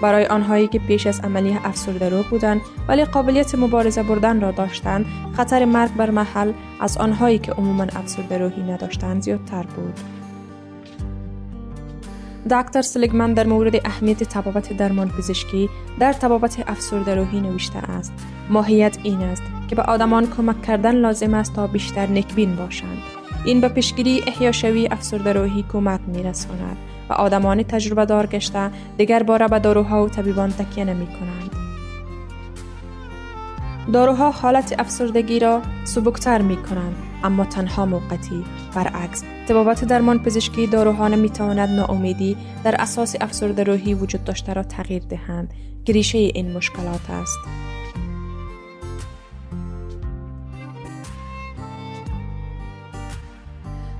برای 0.01 0.25
آنهایی 0.25 0.67
که 0.67 0.79
پیش 0.79 1.07
از 1.07 1.19
عملیه 1.19 1.67
افسرده 1.67 2.09
رو 2.09 2.23
بودند 2.29 2.61
ولی 2.87 3.05
قابلیت 3.05 3.55
مبارزه 3.55 4.03
بردن 4.03 4.41
را 4.41 4.51
داشتند 4.51 5.05
خطر 5.37 5.65
مرگ 5.65 5.93
بر 5.93 6.09
محل 6.09 6.51
از 6.79 6.97
آنهایی 6.97 7.39
که 7.39 7.51
عموما 7.51 7.83
افسرده 7.83 8.37
روحی 8.37 8.63
نداشتند 8.63 9.21
زیادتر 9.21 9.63
بود. 9.63 9.99
دکتر 12.49 12.81
سلیگمن 12.81 13.33
در 13.33 13.47
مورد 13.47 13.87
اهمیت 13.87 14.23
تبابت 14.23 14.77
درمان 14.77 15.09
پزشکی 15.09 15.69
در 15.99 16.13
تبابت 16.13 16.63
افسرده 16.67 17.15
روحی 17.15 17.41
نوشته 17.41 17.79
است. 17.79 18.13
ماهیت 18.49 18.97
این 19.03 19.21
است 19.21 19.43
که 19.67 19.75
به 19.75 19.81
آدمان 19.81 20.27
کمک 20.27 20.61
کردن 20.61 20.95
لازم 20.95 21.33
است 21.33 21.53
تا 21.55 21.67
بیشتر 21.67 22.07
نکبین 22.07 22.55
باشند. 22.55 22.97
این 23.45 23.61
به 23.61 23.67
پیشگیری 23.67 24.23
احیاشوی 24.27 24.87
افسرده 24.87 25.33
روحی 25.33 25.65
کمک 25.73 25.99
میرساند. 26.07 26.77
و 27.11 27.13
آدمان 27.13 27.63
تجربه 27.63 28.05
دار 28.05 28.25
گشته 28.25 28.71
دیگر 28.97 29.23
باره 29.23 29.47
به 29.47 29.59
داروها 29.59 30.05
و 30.05 30.09
طبیبان 30.09 30.51
تکیه 30.51 30.85
نمی 30.85 31.07
کنند. 31.07 31.51
داروها 33.93 34.31
حالت 34.31 34.75
افسردگی 34.79 35.39
را 35.39 35.61
سبکتر 35.83 36.41
می 36.41 36.57
کنند 36.57 36.95
اما 37.23 37.45
تنها 37.45 37.85
موقتی 37.85 38.45
برعکس. 38.75 39.23
طبابت 39.47 39.85
درمان 39.85 40.19
پزشکی 40.19 40.67
داروها 40.67 41.07
نمی 41.07 41.29
تواند 41.29 41.69
ناامیدی 41.69 42.37
در 42.63 42.75
اساس 42.79 43.15
افسرده 43.21 43.63
روحی 43.63 43.93
وجود 43.93 44.23
داشته 44.23 44.53
را 44.53 44.63
تغییر 44.63 45.03
دهند. 45.09 45.53
که 45.85 45.93
ریشه 45.93 46.17
این 46.17 46.53
مشکلات 46.57 47.09
است. 47.09 47.37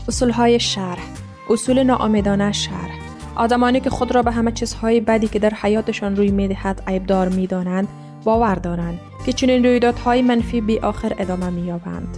اصول 0.08 0.30
های 0.30 0.60
شرح 0.60 1.04
اصول 1.50 1.84
ناآمیدانه 1.84 2.52
شرح 2.52 3.01
آدمانی 3.36 3.80
که 3.80 3.90
خود 3.90 4.16
را 4.16 4.22
به 4.22 4.32
همه 4.32 4.52
چیزهای 4.52 5.00
بدی 5.00 5.28
که 5.28 5.40
در 5.40 5.54
حیاتشان 5.62 6.16
روی 6.16 6.32
می‌دهد 6.32 6.84
عیبدار 6.88 7.30
می‌دانند 7.30 7.88
باور 8.24 8.56
دارند 8.56 9.00
که 9.26 9.34
چنین 9.34 9.66
رویدادهای 9.66 10.22
منفی 10.22 10.62
بی 10.62 10.80
آخر 10.80 11.16
ادامه 11.20 11.50
مییابند 11.50 12.18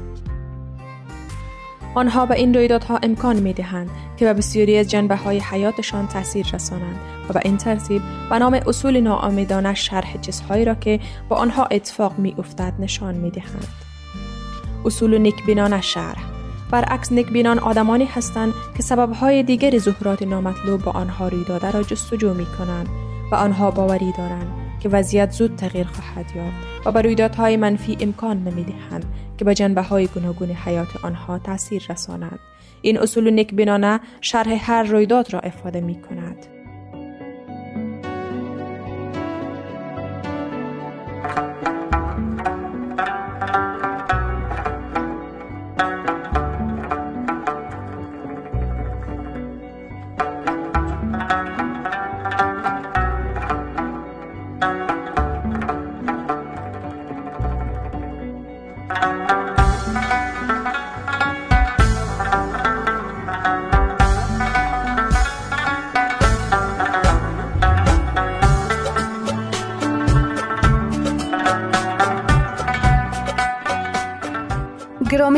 آنها 1.96 2.26
به 2.26 2.36
این 2.36 2.54
رویدادها 2.54 3.00
امکان 3.04 3.36
می 3.36 3.54
دهند 3.54 3.90
که 4.18 4.26
به 4.26 4.34
بسیاری 4.34 4.78
از 4.78 4.90
جنبه 4.90 5.16
های 5.16 5.40
حیاتشان 5.40 6.08
تاثیر 6.08 6.48
رسانند 6.54 7.00
و 7.30 7.34
به 7.34 7.40
این 7.44 7.58
ترتیب 7.58 8.02
به 8.30 8.40
نام 8.40 8.60
اصول 8.68 9.00
ناامیدانه 9.00 9.74
شرح 9.74 10.18
چیزهایی 10.22 10.66
را 10.66 10.76
که 10.76 11.00
با 11.30 11.36
آنها 11.36 11.66
اتفاق 11.66 12.20
می 12.20 12.36
افتد 12.38 12.74
نشان 12.80 13.16
می 13.16 13.32
دهند. 13.32 13.68
اصول 14.86 15.18
نیکبینانه 15.18 15.82
شرح 15.82 16.33
برعکس 16.74 17.12
نکبینان 17.12 17.60
آدمانی 17.60 18.06
هستند 18.06 18.54
که 18.78 18.84
سببهای 18.84 19.44
دیگر 19.44 19.78
ظهورات 19.78 20.22
نامطلوب 20.22 20.84
با 20.84 20.92
آنها 20.92 21.28
روی 21.28 21.44
داده 21.44 21.72
را 21.72 21.84
جستجو 21.84 22.34
می 22.34 22.46
کنند 22.46 22.88
و 23.32 23.36
آنها 23.36 23.72
باوری 23.72 24.14
دارند 24.18 24.48
که 24.80 24.90
وضعیت 24.90 25.32
زود 25.32 25.56
تغییر 25.56 25.88
خواهد 25.88 26.26
یافت 26.36 26.86
و 26.86 26.92
به 26.92 27.02
رویدادهای 27.02 27.58
منفی 27.58 27.98
امکان 28.00 28.38
نمی 28.38 28.64
دهند 28.64 29.06
که 29.38 29.46
به 29.46 29.56
جنبه 29.56 29.82
های 29.82 30.08
گوناگون 30.08 30.50
حیات 30.50 31.06
آنها 31.06 31.40
تاثیر 31.40 31.86
رسانند 31.90 32.40
این 32.82 33.00
اصول 33.00 33.40
نکبینانه 33.40 34.00
شرح 34.22 34.72
هر 34.72 34.84
رویداد 34.84 35.34
را 35.34 35.40
افاده 35.40 35.82
می 35.82 36.02
کند 36.02 36.46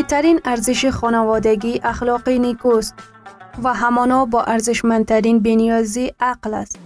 ترین 0.08 0.40
ارزش 0.46 0.86
خانوادگی 0.86 1.80
اخلاق 1.84 2.30
نیکوست 2.30 2.94
و 3.64 3.74
همانا 3.74 4.26
با 4.26 4.44
ارزشمندترین 4.44 5.40
بنیازی 5.40 6.12
عقل 6.20 6.54
است. 6.54 6.80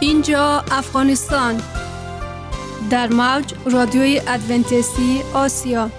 اینجا 0.00 0.64
افغانستان 0.72 1.60
در 2.90 3.08
موج 3.12 3.54
رادیوی 3.72 4.20
ادونتیستی 4.28 5.20
آسیا. 5.34 5.90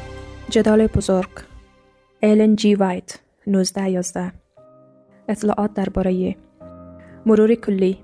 جدال 0.50 0.88
بزرگ 0.88 1.30
ایلن 2.20 2.56
جی 2.56 2.76
وایت 2.76 3.20
1911 3.48 4.32
اطلاعات 5.30 5.74
درباره 5.74 6.36
مرور 7.26 7.56
کلی. 7.56 7.98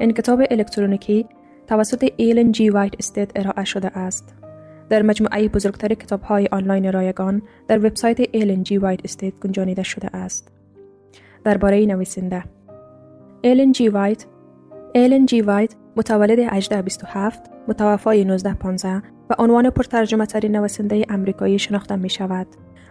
این 0.00 0.12
کتاب 0.12 0.40
الکترونیکی 0.50 1.26
توسط 1.68 2.12
ایلن 2.16 2.52
جی 2.52 2.70
وایت 2.70 2.92
Estate 2.98 3.30
ارائه 3.36 3.64
شده 3.64 3.98
است 3.98 4.34
در 4.88 5.02
مجموعه 5.02 5.48
بزرگتر 5.48 5.94
کتاب 5.94 6.22
های 6.22 6.48
آنلاین 6.52 6.92
رایگان 6.92 7.42
در 7.68 7.78
وبسایت 7.78 8.20
ایلن 8.32 8.62
جی 8.62 8.78
وایت 8.78 9.00
Estate 9.04 9.34
گنجانیده 9.34 9.82
شده 9.82 10.16
است 10.16 10.52
درباره 11.44 11.86
نویسنده 11.86 12.44
ایلن 13.42 13.72
جی 13.72 13.88
وایت 13.88 14.26
ایلن 14.94 15.26
جی 15.26 15.40
وایت 15.40 15.74
متولد 15.96 16.38
1827 16.38 17.42
متوفای 17.68 18.20
1915 18.20 19.02
به 19.30 19.34
عنوان 19.38 19.70
پرترجمه 19.70 20.26
ترین 20.26 20.56
نویسنده 20.56 21.04
امریکایی 21.08 21.58
شناخته 21.58 21.96
می 21.96 22.10
شود 22.10 22.46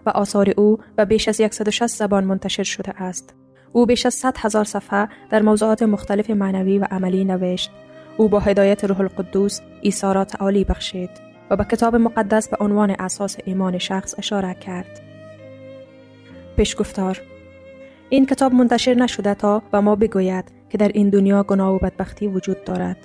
و 0.05 0.09
آثار 0.09 0.53
او 0.57 0.77
به 0.95 1.05
بیش 1.05 1.27
از 1.27 1.35
160 1.35 1.87
زبان 1.87 2.23
منتشر 2.23 2.63
شده 2.63 3.01
است. 3.01 3.35
او 3.71 3.85
بیش 3.85 4.05
از 4.05 4.13
100 4.13 4.37
هزار 4.37 4.63
صفحه 4.63 5.07
در 5.29 5.41
موضوعات 5.41 5.83
مختلف 5.83 6.29
معنوی 6.29 6.79
و 6.79 6.87
عملی 6.91 7.25
نوشت. 7.25 7.71
او 8.17 8.29
با 8.29 8.39
هدایت 8.39 8.85
روح 8.85 8.99
القدوس 8.99 9.59
عیسی 9.83 10.07
را 10.13 10.25
تعالی 10.25 10.63
بخشید 10.63 11.09
و 11.49 11.55
به 11.55 11.63
کتاب 11.63 11.95
مقدس 11.95 12.49
به 12.49 12.57
عنوان 12.59 12.95
اساس 12.99 13.37
ایمان 13.45 13.77
شخص 13.77 14.15
اشاره 14.17 14.53
کرد. 14.53 15.01
پیشگفتار 16.57 17.21
این 18.09 18.25
کتاب 18.25 18.53
منتشر 18.53 18.93
نشده 18.93 19.33
تا 19.33 19.61
به 19.71 19.79
ما 19.79 19.95
بگوید 19.95 20.45
که 20.69 20.77
در 20.77 20.87
این 20.87 21.09
دنیا 21.09 21.43
گناه 21.43 21.75
و 21.75 21.79
بدبختی 21.79 22.27
وجود 22.27 22.63
دارد. 22.63 22.97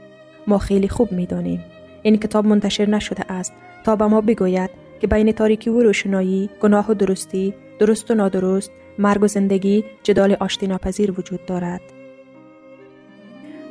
ما 0.46 0.58
خیلی 0.58 0.88
خوب 0.88 1.12
می 1.12 1.26
دانیم. 1.26 1.64
این 2.02 2.16
کتاب 2.16 2.46
منتشر 2.46 2.88
نشده 2.88 3.32
است 3.32 3.52
تا 3.84 3.96
به 3.96 4.06
ما 4.06 4.20
بگوید 4.20 4.70
که 5.00 5.06
بین 5.06 5.32
تاریکی 5.32 5.70
و 5.70 5.82
روشنایی، 5.82 6.50
گناه 6.60 6.90
و 6.90 6.94
درستی، 6.94 7.54
درست 7.78 8.10
و 8.10 8.14
نادرست، 8.14 8.70
مرگ 8.98 9.22
و 9.22 9.26
زندگی 9.26 9.84
جدال 10.02 10.36
آشتی 10.40 10.66
ناپذیر 10.66 11.20
وجود 11.20 11.46
دارد. 11.46 11.80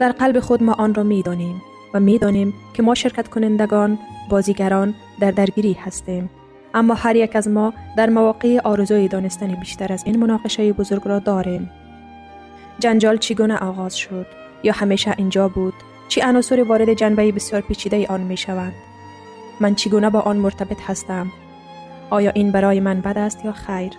در 0.01 0.11
قلب 0.11 0.39
خود 0.39 0.63
ما 0.63 0.73
آن 0.73 0.93
را 0.93 1.03
می 1.03 1.21
دانیم 1.21 1.61
و 1.93 1.99
می 1.99 2.17
دانیم 2.17 2.53
که 2.73 2.83
ما 2.83 2.93
شرکت 2.93 3.27
کنندگان، 3.27 3.99
بازیگران 4.29 4.93
در 5.19 5.31
درگیری 5.31 5.73
هستیم. 5.73 6.29
اما 6.73 6.93
هر 6.93 7.15
یک 7.15 7.35
از 7.35 7.47
ما 7.47 7.73
در 7.97 8.09
مواقع 8.09 8.59
آرزوی 8.63 9.07
دانستن 9.07 9.55
بیشتر 9.55 9.93
از 9.93 10.03
این 10.05 10.19
مناقشه 10.19 10.73
بزرگ 10.73 11.01
را 11.05 11.19
داریم. 11.19 11.69
جنجال 12.79 13.17
چگونه 13.17 13.57
آغاز 13.57 13.97
شد؟ 13.97 14.25
یا 14.63 14.73
همیشه 14.73 15.13
اینجا 15.17 15.47
بود؟ 15.47 15.73
چی 16.07 16.21
عناصر 16.21 16.63
وارد 16.63 16.93
جنبه 16.93 17.31
بسیار 17.31 17.61
پیچیده 17.61 18.07
آن 18.07 18.21
می 18.21 18.37
شوند 18.37 18.73
من 19.59 19.75
چگونه 19.75 20.09
با 20.09 20.19
آن 20.19 20.37
مرتبط 20.37 20.81
هستم؟ 20.87 21.31
آیا 22.09 22.31
این 22.35 22.51
برای 22.51 22.79
من 22.79 23.01
بد 23.01 23.17
است 23.17 23.45
یا 23.45 23.51
خیر؟ 23.51 23.91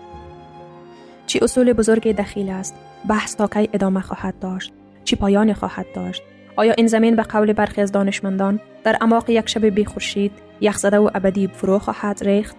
چی 1.27 1.39
اصول 1.39 1.73
بزرگ 1.73 2.17
دخیل 2.17 2.51
است؟ 2.51 2.75
بحث 3.09 3.37
تا 3.37 3.47
کی 3.47 3.69
ادامه 3.73 4.01
خواهد 4.01 4.39
داشت؟ 4.39 4.73
چی 5.05 5.17
پایان 5.17 5.53
خواهد 5.53 5.87
داشت 5.95 6.23
آیا 6.57 6.73
این 6.73 6.87
زمین 6.87 7.17
به 7.17 7.23
قول 7.23 7.53
برخی 7.53 7.81
از 7.81 7.93
دانشمندان 7.93 8.61
در 8.85 8.97
اعماق 9.01 9.31
یک 9.31 9.49
شب 9.49 9.67
بی 9.67 9.85
خورشید 9.85 10.33
یخزده 10.61 10.99
و 10.99 11.11
ابدی 11.15 11.47
فرو 11.47 11.79
خواهد 11.79 12.25
ریخت 12.25 12.57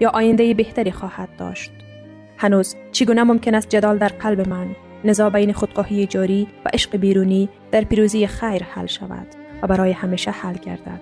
یا 0.00 0.10
آینده 0.10 0.54
بهتری 0.54 0.92
خواهد 0.92 1.28
داشت 1.38 1.72
هنوز 2.36 2.76
چگونه 2.92 3.22
ممکن 3.22 3.54
است 3.54 3.68
جدال 3.68 3.98
در 3.98 4.08
قلب 4.08 4.48
من 4.48 4.66
نزاع 5.04 5.30
بین 5.30 5.52
خودخواهی 5.52 6.06
جاری 6.06 6.48
و 6.64 6.70
عشق 6.74 6.96
بیرونی 6.96 7.48
در 7.72 7.84
پیروزی 7.84 8.26
خیر 8.26 8.62
حل 8.62 8.86
شود 8.86 9.26
و 9.62 9.66
برای 9.66 9.92
همیشه 9.92 10.30
حل 10.30 10.54
گردد. 10.54 11.00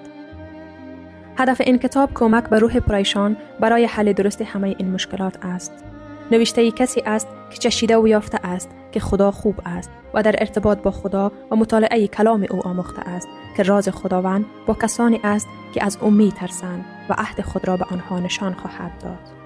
هدف 1.37 1.61
این 1.61 1.79
کتاب 1.79 2.11
کمک 2.15 2.49
به 2.49 2.59
روح 2.59 2.81
پریشان 2.81 3.37
برای 3.61 3.85
حل 3.85 4.13
درست 4.13 4.43
همه 4.43 4.75
این 4.79 4.91
مشکلات 4.91 5.45
است. 5.45 5.85
نوشته 6.31 6.71
کسی 6.71 7.03
است 7.07 7.29
که 7.51 7.59
چشیده 7.59 7.97
و 7.97 8.09
یافته 8.09 8.39
است 8.47 8.71
که 8.93 9.01
خدا 9.01 9.31
خوب 9.31 9.61
است 9.67 9.91
و 10.15 10.23
در 10.23 10.35
ارتباط 10.39 10.79
با 10.79 10.91
خدا 10.91 11.33
و 11.51 11.57
مطالعه 11.57 12.07
کلام 12.07 12.47
او 12.51 12.67
آموخته 12.67 13.09
است 13.09 13.29
که 13.57 13.63
راز 13.63 13.89
خداوند 13.89 14.45
با 14.67 14.75
کسانی 14.75 15.21
است 15.25 15.47
که 15.75 15.85
از 15.85 15.99
او 16.01 16.11
می 16.11 16.33
ترسند 16.33 16.85
و 17.09 17.15
عهد 17.19 17.41
خود 17.41 17.69
را 17.69 17.77
به 17.77 17.85
آنها 17.91 18.21
نشان 18.21 18.55
خواهد 18.55 18.99
داد. 19.03 19.39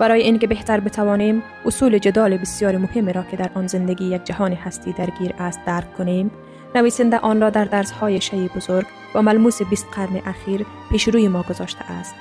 برای 0.00 0.22
اینکه 0.22 0.46
بهتر 0.46 0.80
بتوانیم 0.80 1.42
اصول 1.64 1.98
جدال 1.98 2.36
بسیار 2.36 2.76
مهمی 2.76 3.12
را 3.12 3.22
که 3.22 3.36
در 3.36 3.50
آن 3.54 3.66
زندگی 3.66 4.04
یک 4.04 4.24
جهان 4.24 4.52
هستی 4.52 4.92
درگیر 4.92 5.34
است 5.38 5.60
درک 5.66 5.96
کنیم 5.96 6.30
نویسنده 6.74 7.18
آن 7.18 7.40
را 7.40 7.50
در 7.50 7.64
درسهای 7.64 8.20
شی 8.20 8.48
بزرگ 8.56 8.86
و 9.14 9.22
ملموس 9.22 9.62
20 9.62 9.86
قرن 9.92 10.22
اخیر 10.26 10.66
پیش 10.90 11.08
روی 11.08 11.28
ما 11.28 11.42
گذاشته 11.42 11.92
است 11.92 12.14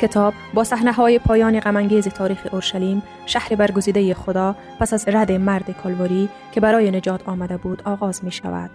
کتاب 0.00 0.34
با 0.54 0.64
صحنه 0.64 0.92
های 0.92 1.18
پایان 1.18 1.60
غمانگیز 1.60 2.08
تاریخ 2.08 2.46
اورشلیم 2.52 3.02
شهر 3.26 3.54
برگزیده 3.54 4.14
خدا 4.14 4.56
پس 4.80 4.92
از 4.92 5.08
رد 5.08 5.32
مرد 5.32 5.70
کالوری 5.82 6.28
که 6.52 6.60
برای 6.60 6.90
نجات 6.90 7.28
آمده 7.28 7.56
بود 7.56 7.82
آغاز 7.84 8.24
می 8.24 8.32
شود. 8.32 8.70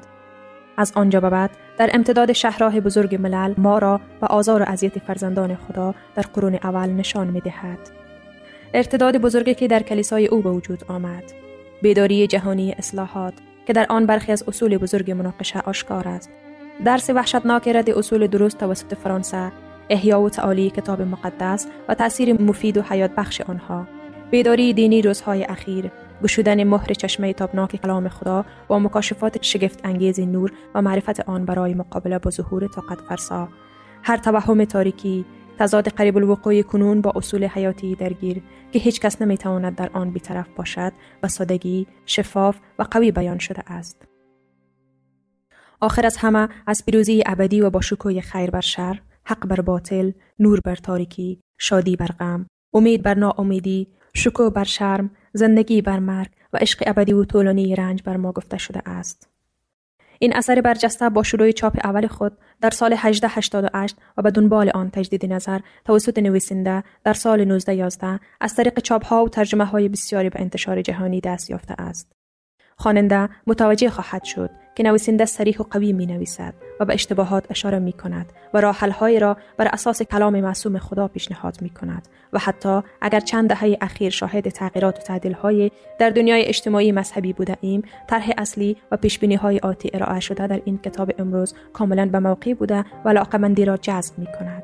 از 0.77 0.91
آنجا 0.95 1.19
به 1.19 1.29
بعد 1.29 1.49
در 1.77 1.89
امتداد 1.93 2.31
شهرهای 2.31 2.81
بزرگ 2.81 3.15
ملل 3.15 3.53
ما 3.57 3.77
را 3.77 4.01
و 4.21 4.25
آزار 4.25 4.61
و 4.61 4.65
اذیت 4.67 4.99
فرزندان 4.99 5.55
خدا 5.55 5.95
در 6.15 6.23
قرون 6.33 6.55
اول 6.55 6.89
نشان 6.89 7.27
می 7.27 7.41
دهد. 7.41 7.79
ارتداد 8.73 9.17
بزرگی 9.17 9.53
که 9.53 9.67
در 9.67 9.83
کلیسای 9.83 10.27
او 10.27 10.41
به 10.41 10.51
وجود 10.51 10.83
آمد. 10.87 11.23
بیداری 11.81 12.27
جهانی 12.27 12.71
اصلاحات 12.71 13.33
که 13.67 13.73
در 13.73 13.85
آن 13.89 14.05
برخی 14.05 14.31
از 14.31 14.43
اصول 14.47 14.77
بزرگ 14.77 15.11
مناقشه 15.11 15.59
آشکار 15.59 16.07
است. 16.07 16.29
درس 16.85 17.09
وحشتناک 17.09 17.67
رد 17.67 17.89
اصول 17.89 18.27
درست 18.27 18.57
توسط 18.57 18.93
فرانسه، 18.93 19.51
احیا 19.89 20.21
و 20.21 20.29
تعالی 20.29 20.69
کتاب 20.69 21.01
مقدس 21.01 21.67
و 21.87 21.93
تأثیر 21.93 22.41
مفید 22.41 22.77
و 22.77 22.81
حیات 22.81 23.11
بخش 23.11 23.41
آنها. 23.41 23.87
بیداری 24.31 24.73
دینی 24.73 25.01
روزهای 25.01 25.43
اخیر 25.43 25.91
گشودن 26.23 26.63
مهر 26.63 26.93
چشمه 26.93 27.33
تابناک 27.33 27.75
کلام 27.75 28.09
خدا 28.09 28.45
و 28.69 28.79
مکاشفات 28.79 29.43
شگفت 29.43 29.79
انگیز 29.83 30.19
نور 30.19 30.51
و 30.75 30.81
معرفت 30.81 31.19
آن 31.19 31.45
برای 31.45 31.73
مقابله 31.73 32.19
با 32.19 32.31
ظهور 32.31 32.67
طاقت 32.67 33.01
فرسا 33.01 33.49
هر 34.03 34.17
توهم 34.17 34.65
تاریکی 34.65 35.25
تضاد 35.59 35.87
قریب 35.87 36.17
الوقوع 36.17 36.61
کنون 36.61 37.01
با 37.01 37.13
اصول 37.15 37.43
حیاتی 37.43 37.95
درگیر 37.95 38.41
که 38.71 38.79
هیچ 38.79 38.99
کس 38.99 39.21
نمی‌تواند 39.21 39.75
در 39.75 39.89
آن 39.93 40.11
بیطرف 40.11 40.47
باشد 40.55 40.93
و 41.23 41.27
سادگی 41.27 41.87
شفاف 42.05 42.59
و 42.79 42.83
قوی 42.83 43.11
بیان 43.11 43.37
شده 43.37 43.63
است 43.67 44.07
آخر 45.81 46.05
از 46.05 46.17
همه 46.17 46.49
از 46.67 46.85
پیروزی 46.85 47.23
ابدی 47.25 47.61
و 47.61 47.69
با 47.69 47.81
شکوی 47.81 48.21
خیر 48.21 48.49
بر 48.49 48.61
شر 48.61 48.99
حق 49.31 49.47
بر 49.47 49.61
باطل 49.61 50.11
نور 50.39 50.59
بر 50.65 50.75
تاریکی 50.75 51.39
شادی 51.57 51.95
بر 51.95 52.07
غم 52.19 52.45
امید 52.73 53.03
بر 53.03 53.13
ناامیدی 53.13 53.87
شکوه 54.13 54.49
بر 54.49 54.63
شرم 54.63 55.11
زندگی 55.33 55.81
بر 55.81 55.99
مرگ 55.99 56.29
و 56.53 56.57
عشق 56.57 56.83
ابدی 56.87 57.13
و 57.13 57.25
طولانی 57.25 57.75
رنج 57.75 58.03
بر 58.03 58.17
ما 58.17 58.31
گفته 58.31 58.57
شده 58.57 58.89
است. 58.89 59.29
این 60.19 60.35
اثر 60.35 60.61
برجسته 60.61 61.09
با 61.09 61.23
شروع 61.23 61.51
چاپ 61.51 61.77
اول 61.83 62.07
خود 62.07 62.37
در 62.61 62.69
سال 62.69 62.93
1888 62.97 63.95
و 64.17 64.21
به 64.21 64.31
دنبال 64.31 64.69
آن 64.69 64.89
تجدید 64.89 65.25
نظر 65.25 65.59
توسط 65.85 66.19
نویسنده 66.19 66.83
در 67.03 67.13
سال 67.13 67.41
1911 67.41 68.19
از 68.41 68.55
طریق 68.55 68.79
چاپ 68.79 69.05
ها 69.05 69.25
و 69.25 69.29
ترجمه 69.29 69.65
های 69.65 69.89
بسیاری 69.89 70.29
به 70.29 70.41
انتشار 70.41 70.81
جهانی 70.81 71.21
دست 71.21 71.49
یافته 71.49 71.75
است. 71.77 72.20
خواننده 72.81 73.29
متوجه 73.47 73.89
خواهد 73.89 74.23
شد 74.23 74.49
که 74.75 74.83
نویسنده 74.83 75.25
سریح 75.25 75.57
و 75.59 75.63
قوی 75.63 75.93
می 75.93 76.05
نویسد 76.05 76.53
و 76.79 76.85
به 76.85 76.93
اشتباهات 76.93 77.45
اشاره 77.49 77.79
می 77.79 77.93
کند 77.93 78.25
و 78.53 78.61
راحلهایی 78.61 79.19
را 79.19 79.37
بر 79.57 79.67
اساس 79.67 80.01
کلام 80.01 80.39
معصوم 80.39 80.77
خدا 80.77 81.07
پیشنهاد 81.07 81.61
می 81.61 81.69
کند 81.69 82.07
و 82.33 82.39
حتی 82.39 82.81
اگر 83.01 83.19
چند 83.19 83.49
دهه 83.49 83.77
اخیر 83.81 84.09
شاهد 84.09 84.49
تغییرات 84.49 84.99
و 84.99 85.01
تعدیل 85.01 85.35
در 85.99 86.09
دنیای 86.09 86.45
اجتماعی 86.45 86.91
مذهبی 86.91 87.33
بوده 87.33 87.57
ایم 87.61 87.81
طرح 88.07 88.31
اصلی 88.37 88.77
و 88.91 88.97
پیش 88.97 89.19
بینی 89.19 89.35
های 89.35 89.59
آتی 89.59 89.91
ارائه 89.93 90.19
شده 90.19 90.47
در 90.47 90.61
این 90.65 90.77
کتاب 90.77 91.11
امروز 91.17 91.53
کاملا 91.73 92.05
به 92.05 92.19
موقع 92.19 92.53
بوده 92.53 92.85
و 93.05 93.09
علاقمندی 93.09 93.65
را 93.65 93.77
جذب 93.77 94.19
می 94.19 94.25
کند 94.39 94.63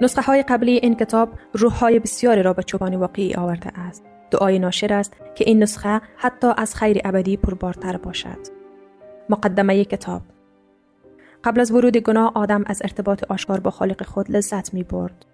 نسخه 0.00 0.22
های 0.22 0.42
قبلی 0.42 0.72
این 0.72 0.96
کتاب 0.96 1.28
روح 1.52 1.72
های 1.72 1.98
بسیاری 1.98 2.42
را 2.42 2.52
به 2.52 2.62
چوبان 2.62 2.94
واقعی 2.94 3.34
آورده 3.34 3.78
است. 3.78 4.04
دعای 4.34 4.58
ناشر 4.58 4.92
است 4.92 5.12
که 5.34 5.44
این 5.46 5.62
نسخه 5.62 6.00
حتی 6.16 6.48
از 6.56 6.74
خیر 6.74 7.00
ابدی 7.04 7.36
پربارتر 7.36 7.96
باشد. 7.96 8.38
مقدمه 9.28 9.84
کتاب 9.84 10.22
قبل 11.44 11.60
از 11.60 11.70
ورود 11.70 11.96
گناه 11.96 12.32
آدم 12.34 12.64
از 12.66 12.82
ارتباط 12.82 13.24
آشکار 13.24 13.60
با 13.60 13.70
خالق 13.70 14.04
خود 14.04 14.30
لذت 14.30 14.74
می 14.74 14.82
برد. 14.82 15.26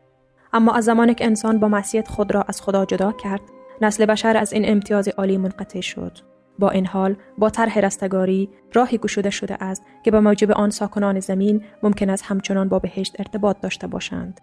اما 0.52 0.72
از 0.72 0.84
زمانی 0.84 1.14
که 1.14 1.24
انسان 1.24 1.60
با 1.60 1.68
معصیت 1.68 2.08
خود 2.08 2.34
را 2.34 2.44
از 2.48 2.62
خدا 2.62 2.84
جدا 2.84 3.12
کرد، 3.12 3.40
نسل 3.80 4.06
بشر 4.06 4.36
از 4.36 4.52
این 4.52 4.62
امتیاز 4.68 5.08
عالی 5.08 5.36
منقطع 5.36 5.80
شد. 5.80 6.18
با 6.58 6.70
این 6.70 6.86
حال 6.86 7.16
با 7.38 7.50
طرح 7.50 7.78
رستگاری 7.78 8.48
راهی 8.72 8.98
گشوده 8.98 9.30
شده 9.30 9.64
است 9.64 9.82
که 10.04 10.10
به 10.10 10.20
موجب 10.20 10.50
آن 10.50 10.70
ساکنان 10.70 11.20
زمین 11.20 11.64
ممکن 11.82 12.10
است 12.10 12.24
همچنان 12.26 12.68
با 12.68 12.78
بهشت 12.78 13.16
ارتباط 13.18 13.60
داشته 13.60 13.86
باشند 13.86 14.40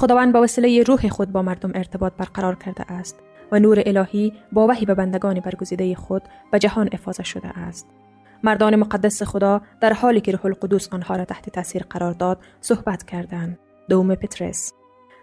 خداوند 0.00 0.32
با 0.32 0.42
وسیله 0.42 0.82
روح 0.82 1.08
خود 1.08 1.32
با 1.32 1.42
مردم 1.42 1.72
ارتباط 1.74 2.12
برقرار 2.18 2.54
کرده 2.54 2.92
است 2.92 3.18
و 3.52 3.58
نور 3.58 3.82
الهی 3.86 4.32
با 4.52 4.66
وحی 4.66 4.86
به 4.86 4.94
بندگان 4.94 5.40
برگزیده 5.40 5.94
خود 5.94 6.22
به 6.52 6.58
جهان 6.58 6.88
افاظه 6.92 7.22
شده 7.22 7.48
است. 7.48 7.86
مردان 8.42 8.76
مقدس 8.76 9.22
خدا 9.22 9.60
در 9.80 9.92
حالی 9.92 10.20
که 10.20 10.32
روح 10.32 10.46
القدس 10.46 10.88
آنها 10.92 11.16
را 11.16 11.24
تحت 11.24 11.50
تاثیر 11.50 11.82
قرار 11.90 12.12
داد 12.12 12.38
صحبت 12.60 13.02
کردند. 13.02 13.58
دوم 13.88 14.14
پترس 14.14 14.72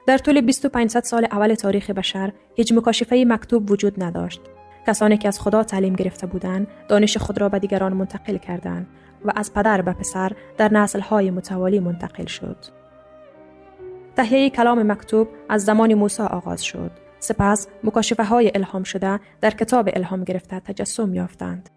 در 0.08 0.18
طول 0.18 0.42
2500 0.42 1.04
سال 1.04 1.28
اول 1.32 1.54
تاریخ 1.54 1.90
بشر 1.90 2.34
هیچ 2.56 2.74
مکاشفه 2.74 3.26
مکتوب 3.28 3.72
وجود 3.72 4.04
نداشت. 4.04 4.42
کسانی 4.88 5.18
که 5.18 5.28
از 5.28 5.40
خدا 5.40 5.64
تعلیم 5.64 5.94
گرفته 5.94 6.28
بودند، 6.28 6.68
دانش 6.88 7.18
خود 7.18 7.42
را 7.42 7.50
به 7.50 7.60
دیگران 7.60 7.94
منتقل 7.94 8.38
کردند 8.38 8.88
و 9.26 9.32
از 9.36 9.54
پدر 9.54 9.82
به 9.82 9.94
پسر 9.94 10.32
در 10.58 10.74
نسل‌های 10.74 11.32
متوالی 11.32 11.80
منتقل 11.80 12.26
شد. 12.26 12.58
تهیه 14.18 14.50
کلام 14.50 14.92
مکتوب 14.92 15.28
از 15.50 15.66
زمان 15.66 15.94
موسی 15.94 16.24
آغاز 16.24 16.64
شد. 16.64 16.92
سپس 17.20 17.68
مکاشفه 17.84 18.24
های 18.24 18.52
الهام 18.56 18.84
شده 18.84 19.20
در 19.42 19.52
کتاب 19.52 19.90
الهام 19.94 20.24
گرفته 20.24 20.60
تجسم 20.60 21.14
یافتند. 21.14 21.70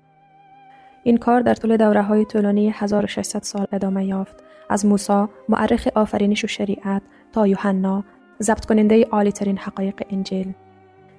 این 1.02 1.16
کار 1.16 1.40
در 1.40 1.54
طول 1.54 1.76
دوره 1.76 2.02
های 2.02 2.24
طولانی 2.24 2.70
1600 2.70 3.42
سال 3.42 3.66
ادامه 3.72 4.06
یافت. 4.06 4.36
از 4.70 4.86
موسی 4.86 5.24
معرخ 5.48 5.88
آفرینش 5.94 6.44
و 6.44 6.46
شریعت 6.46 7.02
تا 7.32 7.46
یوحنا 7.46 8.04
ضبط 8.42 8.64
کننده 8.64 9.04
عالی 9.04 9.32
ترین 9.32 9.58
حقایق 9.58 10.02
انجیل. 10.10 10.52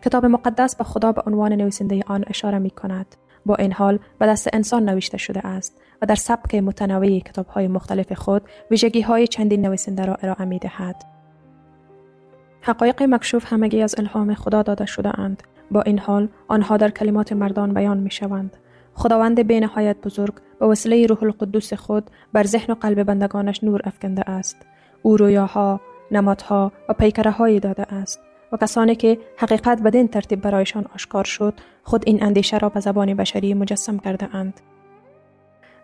کتاب 0.06 0.26
مقدس 0.26 0.76
به 0.76 0.84
خدا 0.84 1.12
به 1.12 1.22
عنوان 1.28 1.54
نویسنده 1.54 2.02
آن 2.08 2.24
اشاره 2.28 2.60
می 2.60 2.70
کند. 2.70 3.16
با 3.46 3.56
این 3.56 3.72
حال 3.74 4.00
به 4.20 4.26
دست 4.26 4.50
انسان 4.54 4.90
نوشته 4.90 5.18
شده 5.18 5.48
است 5.48 5.82
و 6.02 6.06
در 6.06 6.16
سبک 6.16 6.56
متنوعی 6.56 7.22
کتاب 7.22 7.48
های 7.48 7.68
مختلف 7.68 8.14
خود 8.14 8.42
ویژگی 8.72 9.02
های 9.02 9.28
چندین 9.28 9.66
نویسنده 9.66 10.06
را 10.06 10.16
ارائه 10.16 10.46
می 10.46 10.60
دهد. 10.60 11.11
حقایق 12.62 13.04
مکشوف 13.04 13.54
همگی 13.54 13.82
از 13.82 13.96
الهام 13.98 14.34
خدا 14.34 14.62
داده 14.62 14.86
شده 14.86 15.20
اند. 15.20 15.44
با 15.72 15.82
این 15.82 16.00
حال 16.00 16.28
آنها 16.48 16.78
در 16.78 16.90
کلمات 16.90 17.34
مردان 17.34 17.74
بیان 17.74 17.98
می 17.98 18.12
شوند. 18.12 18.58
خداوند 18.94 19.48
به 19.48 19.60
نهایت 19.60 19.98
بزرگ 20.04 20.34
به 20.60 20.66
وسیله 20.66 21.08
روح 21.08 21.24
القدس 21.24 21.74
خود 21.74 22.10
بر 22.34 22.44
ذهن 22.44 22.74
و 22.74 22.76
قلب 22.76 23.04
بندگانش 23.04 23.64
نور 23.64 23.82
افکنده 23.84 24.30
است. 24.30 24.58
او 25.02 25.18
رویاها، 25.18 25.82
نمادها 26.12 26.72
و 26.90 26.94
پیکره 26.94 27.60
داده 27.60 27.94
است. 27.94 28.20
و 28.52 28.58
کسانی 28.58 28.96
که 28.96 29.18
حقیقت 29.38 29.82
بدین 29.82 30.08
ترتیب 30.08 30.42
برایشان 30.42 30.86
آشکار 30.96 31.24
شد 31.24 31.54
خود 31.84 32.04
این 32.08 32.24
اندیشه 32.24 32.58
را 32.58 32.70
به 32.70 32.80
زبان 32.80 33.14
بشری 33.14 33.54
مجسم 33.54 33.98
کرده 33.98 34.36
اند. 34.36 34.62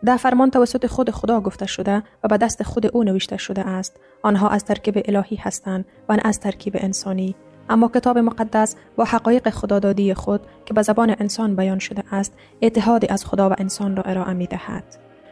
در 0.05 0.17
فرمان 0.17 0.49
توسط 0.49 0.86
خود 0.86 1.12
خدا 1.12 1.41
گفته 1.41 1.65
شده 1.65 2.03
و 2.23 2.27
به 2.27 2.38
دست 2.38 2.63
خود 2.63 2.86
او 2.95 3.03
نوشته 3.03 3.38
شده 3.38 3.62
است. 3.62 3.99
آنها 4.23 4.49
از 4.49 4.65
ترکیب 4.65 5.01
الهی 5.05 5.36
هستند 5.36 5.86
و 6.10 6.15
نه 6.15 6.21
از 6.25 6.39
ترکیب 6.39 6.75
انسانی. 6.79 7.36
اما 7.69 7.91
کتاب 7.95 8.17
مقدس 8.17 8.75
با 8.95 9.03
حقایق 9.03 9.49
خدادادی 9.49 10.13
خود 10.13 10.41
که 10.65 10.73
به 10.73 10.81
زبان 10.81 11.15
انسان 11.19 11.55
بیان 11.55 11.79
شده 11.79 12.03
است 12.12 12.33
اتحادی 12.62 13.07
از 13.07 13.25
خدا 13.25 13.49
و 13.49 13.53
انسان 13.57 13.95
را 13.95 14.03
ارائه 14.03 14.33
می 14.33 14.47
دهد. 14.47 14.83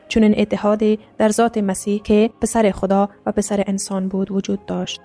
چون 0.07 0.23
این 0.23 0.35
اتحادی 0.37 0.99
در 1.17 1.29
ذات 1.29 1.57
مسیح 1.57 2.01
که 2.01 2.29
پسر 2.41 2.71
خدا 2.71 3.09
و 3.25 3.31
پسر 3.31 3.63
انسان 3.67 4.07
بود 4.07 4.31
وجود 4.31 4.65
داشت. 4.65 5.01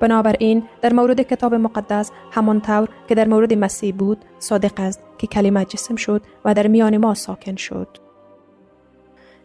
بنابراین 0.00 0.62
در 0.82 0.92
مورد 0.92 1.20
کتاب 1.20 1.54
مقدس 1.54 2.10
همان 2.30 2.60
طور 2.60 2.88
که 3.08 3.14
در 3.14 3.28
مورد 3.28 3.54
مسیح 3.54 3.94
بود 3.94 4.24
صادق 4.38 4.80
است 4.80 5.00
که 5.18 5.26
کلمه 5.26 5.64
جسم 5.64 5.96
شد 5.96 6.22
و 6.44 6.54
در 6.54 6.66
میان 6.66 6.96
ما 6.96 7.14
ساکن 7.14 7.56
شد. 7.56 8.09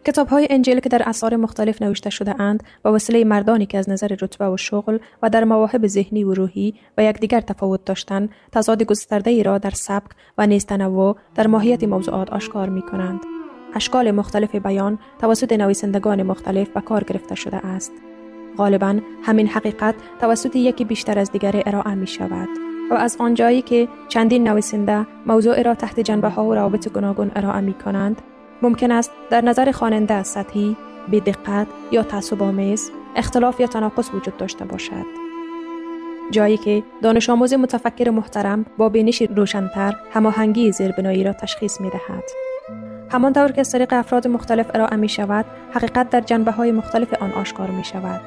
کتاب 0.06 0.28
های 0.28 0.46
انجیل 0.50 0.80
که 0.80 0.88
در 0.88 1.02
اثار 1.06 1.36
مختلف 1.36 1.82
نوشته 1.82 2.10
شده 2.10 2.40
اند 2.40 2.62
با 2.82 2.92
وسیله 2.92 3.24
مردانی 3.24 3.66
که 3.66 3.78
از 3.78 3.90
نظر 3.90 4.16
رتبه 4.20 4.48
و 4.48 4.56
شغل 4.56 4.98
و 5.22 5.30
در 5.30 5.44
مواهب 5.44 5.86
ذهنی 5.86 6.24
و 6.24 6.34
روحی 6.34 6.74
و 6.98 7.04
یکدیگر 7.04 7.40
تفاوت 7.40 7.84
داشتند 7.84 8.28
تضاد 8.52 8.82
گسترده 8.82 9.30
ای 9.30 9.42
را 9.42 9.58
در 9.58 9.70
سبک 9.70 10.10
و 10.38 10.46
نیز 10.46 10.66
تنوع 10.66 11.16
در 11.34 11.46
ماهیت 11.46 11.84
موضوعات 11.84 12.30
آشکار 12.30 12.68
می 12.68 12.82
کنند. 12.82 13.20
اشکال 13.74 14.10
مختلف 14.10 14.54
بیان 14.54 14.98
توسط 15.20 15.52
نویسندگان 15.52 16.22
مختلف 16.22 16.68
به 16.68 16.80
کار 16.80 17.04
گرفته 17.04 17.34
شده 17.34 17.56
است. 17.56 17.92
غالبا 18.58 19.00
همین 19.22 19.46
حقیقت 19.46 19.94
توسط 20.20 20.56
یکی 20.56 20.84
بیشتر 20.84 21.18
از 21.18 21.32
دیگری 21.32 21.62
ارائه 21.66 21.94
می 21.94 22.06
شود 22.06 22.48
و 22.90 22.94
از 22.94 23.16
آنجایی 23.20 23.62
که 23.62 23.88
چندین 24.08 24.48
نویسنده 24.48 25.06
موضوع 25.26 25.62
را 25.62 25.74
تحت 25.74 26.00
جنبه 26.00 26.28
ها 26.28 26.44
و 26.44 26.54
روابط 26.54 26.88
گوناگون 26.88 27.30
ارائه 27.36 27.60
می 27.60 27.74
کنند 27.74 28.22
ممکن 28.62 28.90
است 28.90 29.10
در 29.30 29.40
نظر 29.40 29.72
خواننده 29.72 30.22
سطحی 30.22 30.76
بی 31.08 31.20
دقت 31.20 31.66
یا 31.90 32.02
تعصب 32.02 32.42
آمیز 32.42 32.90
اختلاف 33.16 33.60
یا 33.60 33.66
تناقض 33.66 34.10
وجود 34.14 34.36
داشته 34.36 34.64
باشد. 34.64 35.26
جایی 36.30 36.56
که 36.56 36.82
دانش 37.02 37.30
آموز 37.30 37.54
متفکر 37.54 38.10
محترم 38.10 38.66
با 38.78 38.88
بینش 38.88 39.22
روشنتر 39.22 39.96
هماهنگی 40.12 40.72
زیربنایی 40.72 41.24
را 41.24 41.32
تشخیص 41.32 41.80
می 41.80 41.90
دهد. 41.90 42.24
همانطور 43.10 43.52
که 43.52 43.60
از 43.60 43.70
طریق 43.70 43.92
افراد 43.92 44.28
مختلف 44.28 44.70
ارائه 44.74 44.96
می 44.96 45.08
شود 45.08 45.44
حقیقت 45.72 46.10
در 46.10 46.20
جنبه 46.20 46.50
های 46.50 46.72
مختلف 46.72 47.22
آن 47.22 47.32
آشکار 47.32 47.70
می 47.70 47.84
شود 47.84 48.20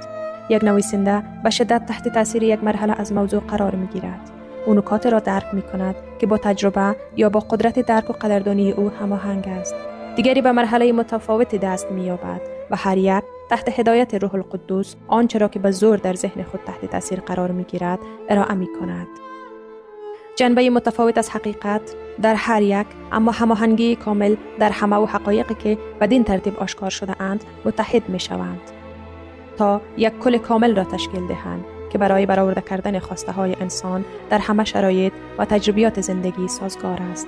یک 0.50 0.64
نویسنده 0.64 1.24
به 1.44 1.50
شدت 1.50 1.86
تحت 1.86 2.08
تاثیر 2.08 2.44
یک 2.44 2.64
مرحله 2.64 2.96
از 2.98 3.14
موضوع 3.14 3.40
قرار 3.40 3.76
می 3.76 3.88
گیرد 3.88 4.32
او 4.66 4.74
نکات 4.74 5.08
را 5.08 5.20
درک 5.20 5.54
می 5.54 5.62
کند 5.62 5.96
که 6.20 6.28
با 6.28 6.38
تجربه 6.38 6.96
یا 7.16 7.30
با 7.30 7.40
قدرت 7.40 7.80
درک 7.80 8.10
و 8.10 8.14
قدردانی 8.14 8.72
او 8.72 8.90
هماهنگ 8.90 9.48
است. 9.48 9.76
دیگری 10.20 10.42
به 10.42 10.52
مرحله 10.52 10.92
متفاوتی 10.92 11.58
دست 11.58 11.92
می 11.92 12.06
یابد 12.06 12.42
و 12.72 12.76
هر 12.76 12.98
یک 12.98 13.24
تحت 13.50 13.80
هدایت 13.80 14.14
روح 14.14 14.36
القدس 14.36 14.96
آنچه 15.08 15.40
را 15.40 15.48
که 15.48 15.60
به 15.60 15.72
زور 15.72 15.98
در 15.98 16.14
ذهن 16.14 16.44
خود 16.44 16.60
تحت 16.66 16.86
تاثیر 16.86 17.20
قرار 17.20 17.52
می 17.52 17.64
گیرد 17.64 18.00
ارائه 18.30 18.54
می 18.54 18.68
کند 18.80 19.08
جنبه 20.36 20.70
متفاوت 20.70 21.18
از 21.18 21.30
حقیقت 21.30 21.96
در 22.22 22.36
هر 22.36 22.62
یک 22.62 22.88
اما 23.12 23.32
هماهنگی 23.32 23.96
کامل 23.96 24.36
در 24.60 24.70
همه 24.70 24.96
و 24.96 25.06
حقایقی 25.06 25.56
که 25.56 25.78
بدین 26.02 26.24
ترتیب 26.24 26.58
آشکار 26.58 26.90
شده 26.90 27.22
اند 27.22 27.44
متحد 27.66 28.10
می 28.10 28.20
شوند 28.20 28.62
تا 29.58 29.82
یک 29.98 30.20
کل 30.20 30.38
کامل 30.38 30.76
را 30.76 30.84
تشکیل 30.84 31.28
دهند 31.28 31.66
که 31.90 31.98
برای 31.98 32.26
برآورده 32.26 32.62
کردن 32.62 33.00
خواسته 33.00 33.32
های 33.32 33.56
انسان 33.62 34.06
در 34.30 34.38
همه 34.38 34.64
شرایط 34.64 35.14
و 35.38 35.46
تجربیات 35.46 36.02
زندگی 36.02 36.48
سازگار 36.48 37.00
است. 37.12 37.28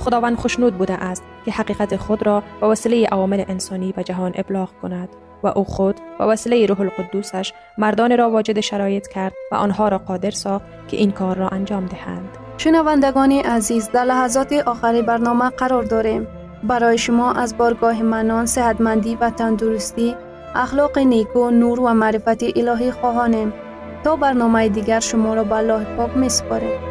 خداوند 0.00 0.36
خوشنود 0.36 0.78
بوده 0.78 0.94
است 0.94 1.22
که 1.44 1.50
حقیقت 1.50 1.96
خود 1.96 2.26
را 2.26 2.42
به 2.60 2.66
وسیله 2.66 3.06
عوامل 3.06 3.44
انسانی 3.48 3.92
به 3.92 4.04
جهان 4.04 4.32
ابلاغ 4.34 4.68
کند 4.82 5.08
و 5.42 5.46
او 5.46 5.64
خود 5.64 6.00
با 6.18 6.28
وسیله 6.28 6.66
روح 6.66 6.80
القدوسش 6.80 7.52
مردان 7.78 8.18
را 8.18 8.30
واجد 8.30 8.60
شرایط 8.60 9.08
کرد 9.08 9.32
و 9.52 9.54
آنها 9.54 9.88
را 9.88 9.98
قادر 9.98 10.30
ساخت 10.30 10.64
که 10.88 10.96
این 10.96 11.10
کار 11.10 11.36
را 11.36 11.48
انجام 11.48 11.86
دهند. 11.86 12.28
شنوندگان 12.58 13.32
عزیز 13.32 13.90
در 13.90 14.04
لحظات 14.04 14.52
آخری 14.52 15.02
برنامه 15.02 15.50
قرار 15.50 15.82
داریم. 15.82 16.26
برای 16.62 16.98
شما 16.98 17.32
از 17.32 17.56
بارگاه 17.56 18.02
منان، 18.02 18.46
صحتمندی 18.46 19.14
و 19.20 19.30
تندرستی، 19.30 20.16
اخلاق 20.54 20.98
نیکو، 20.98 21.50
نور 21.50 21.80
و 21.80 21.94
معرفت 21.94 22.42
الهی 22.56 22.90
خواهانیم. 22.90 23.52
تا 24.04 24.16
برنامه 24.16 24.68
دیگر 24.68 25.00
شما 25.00 25.34
را 25.34 25.44
به 25.44 25.54
الله 25.54 25.96
پاک 25.96 26.16
می 26.16 26.28
سپاریم. 26.28 26.89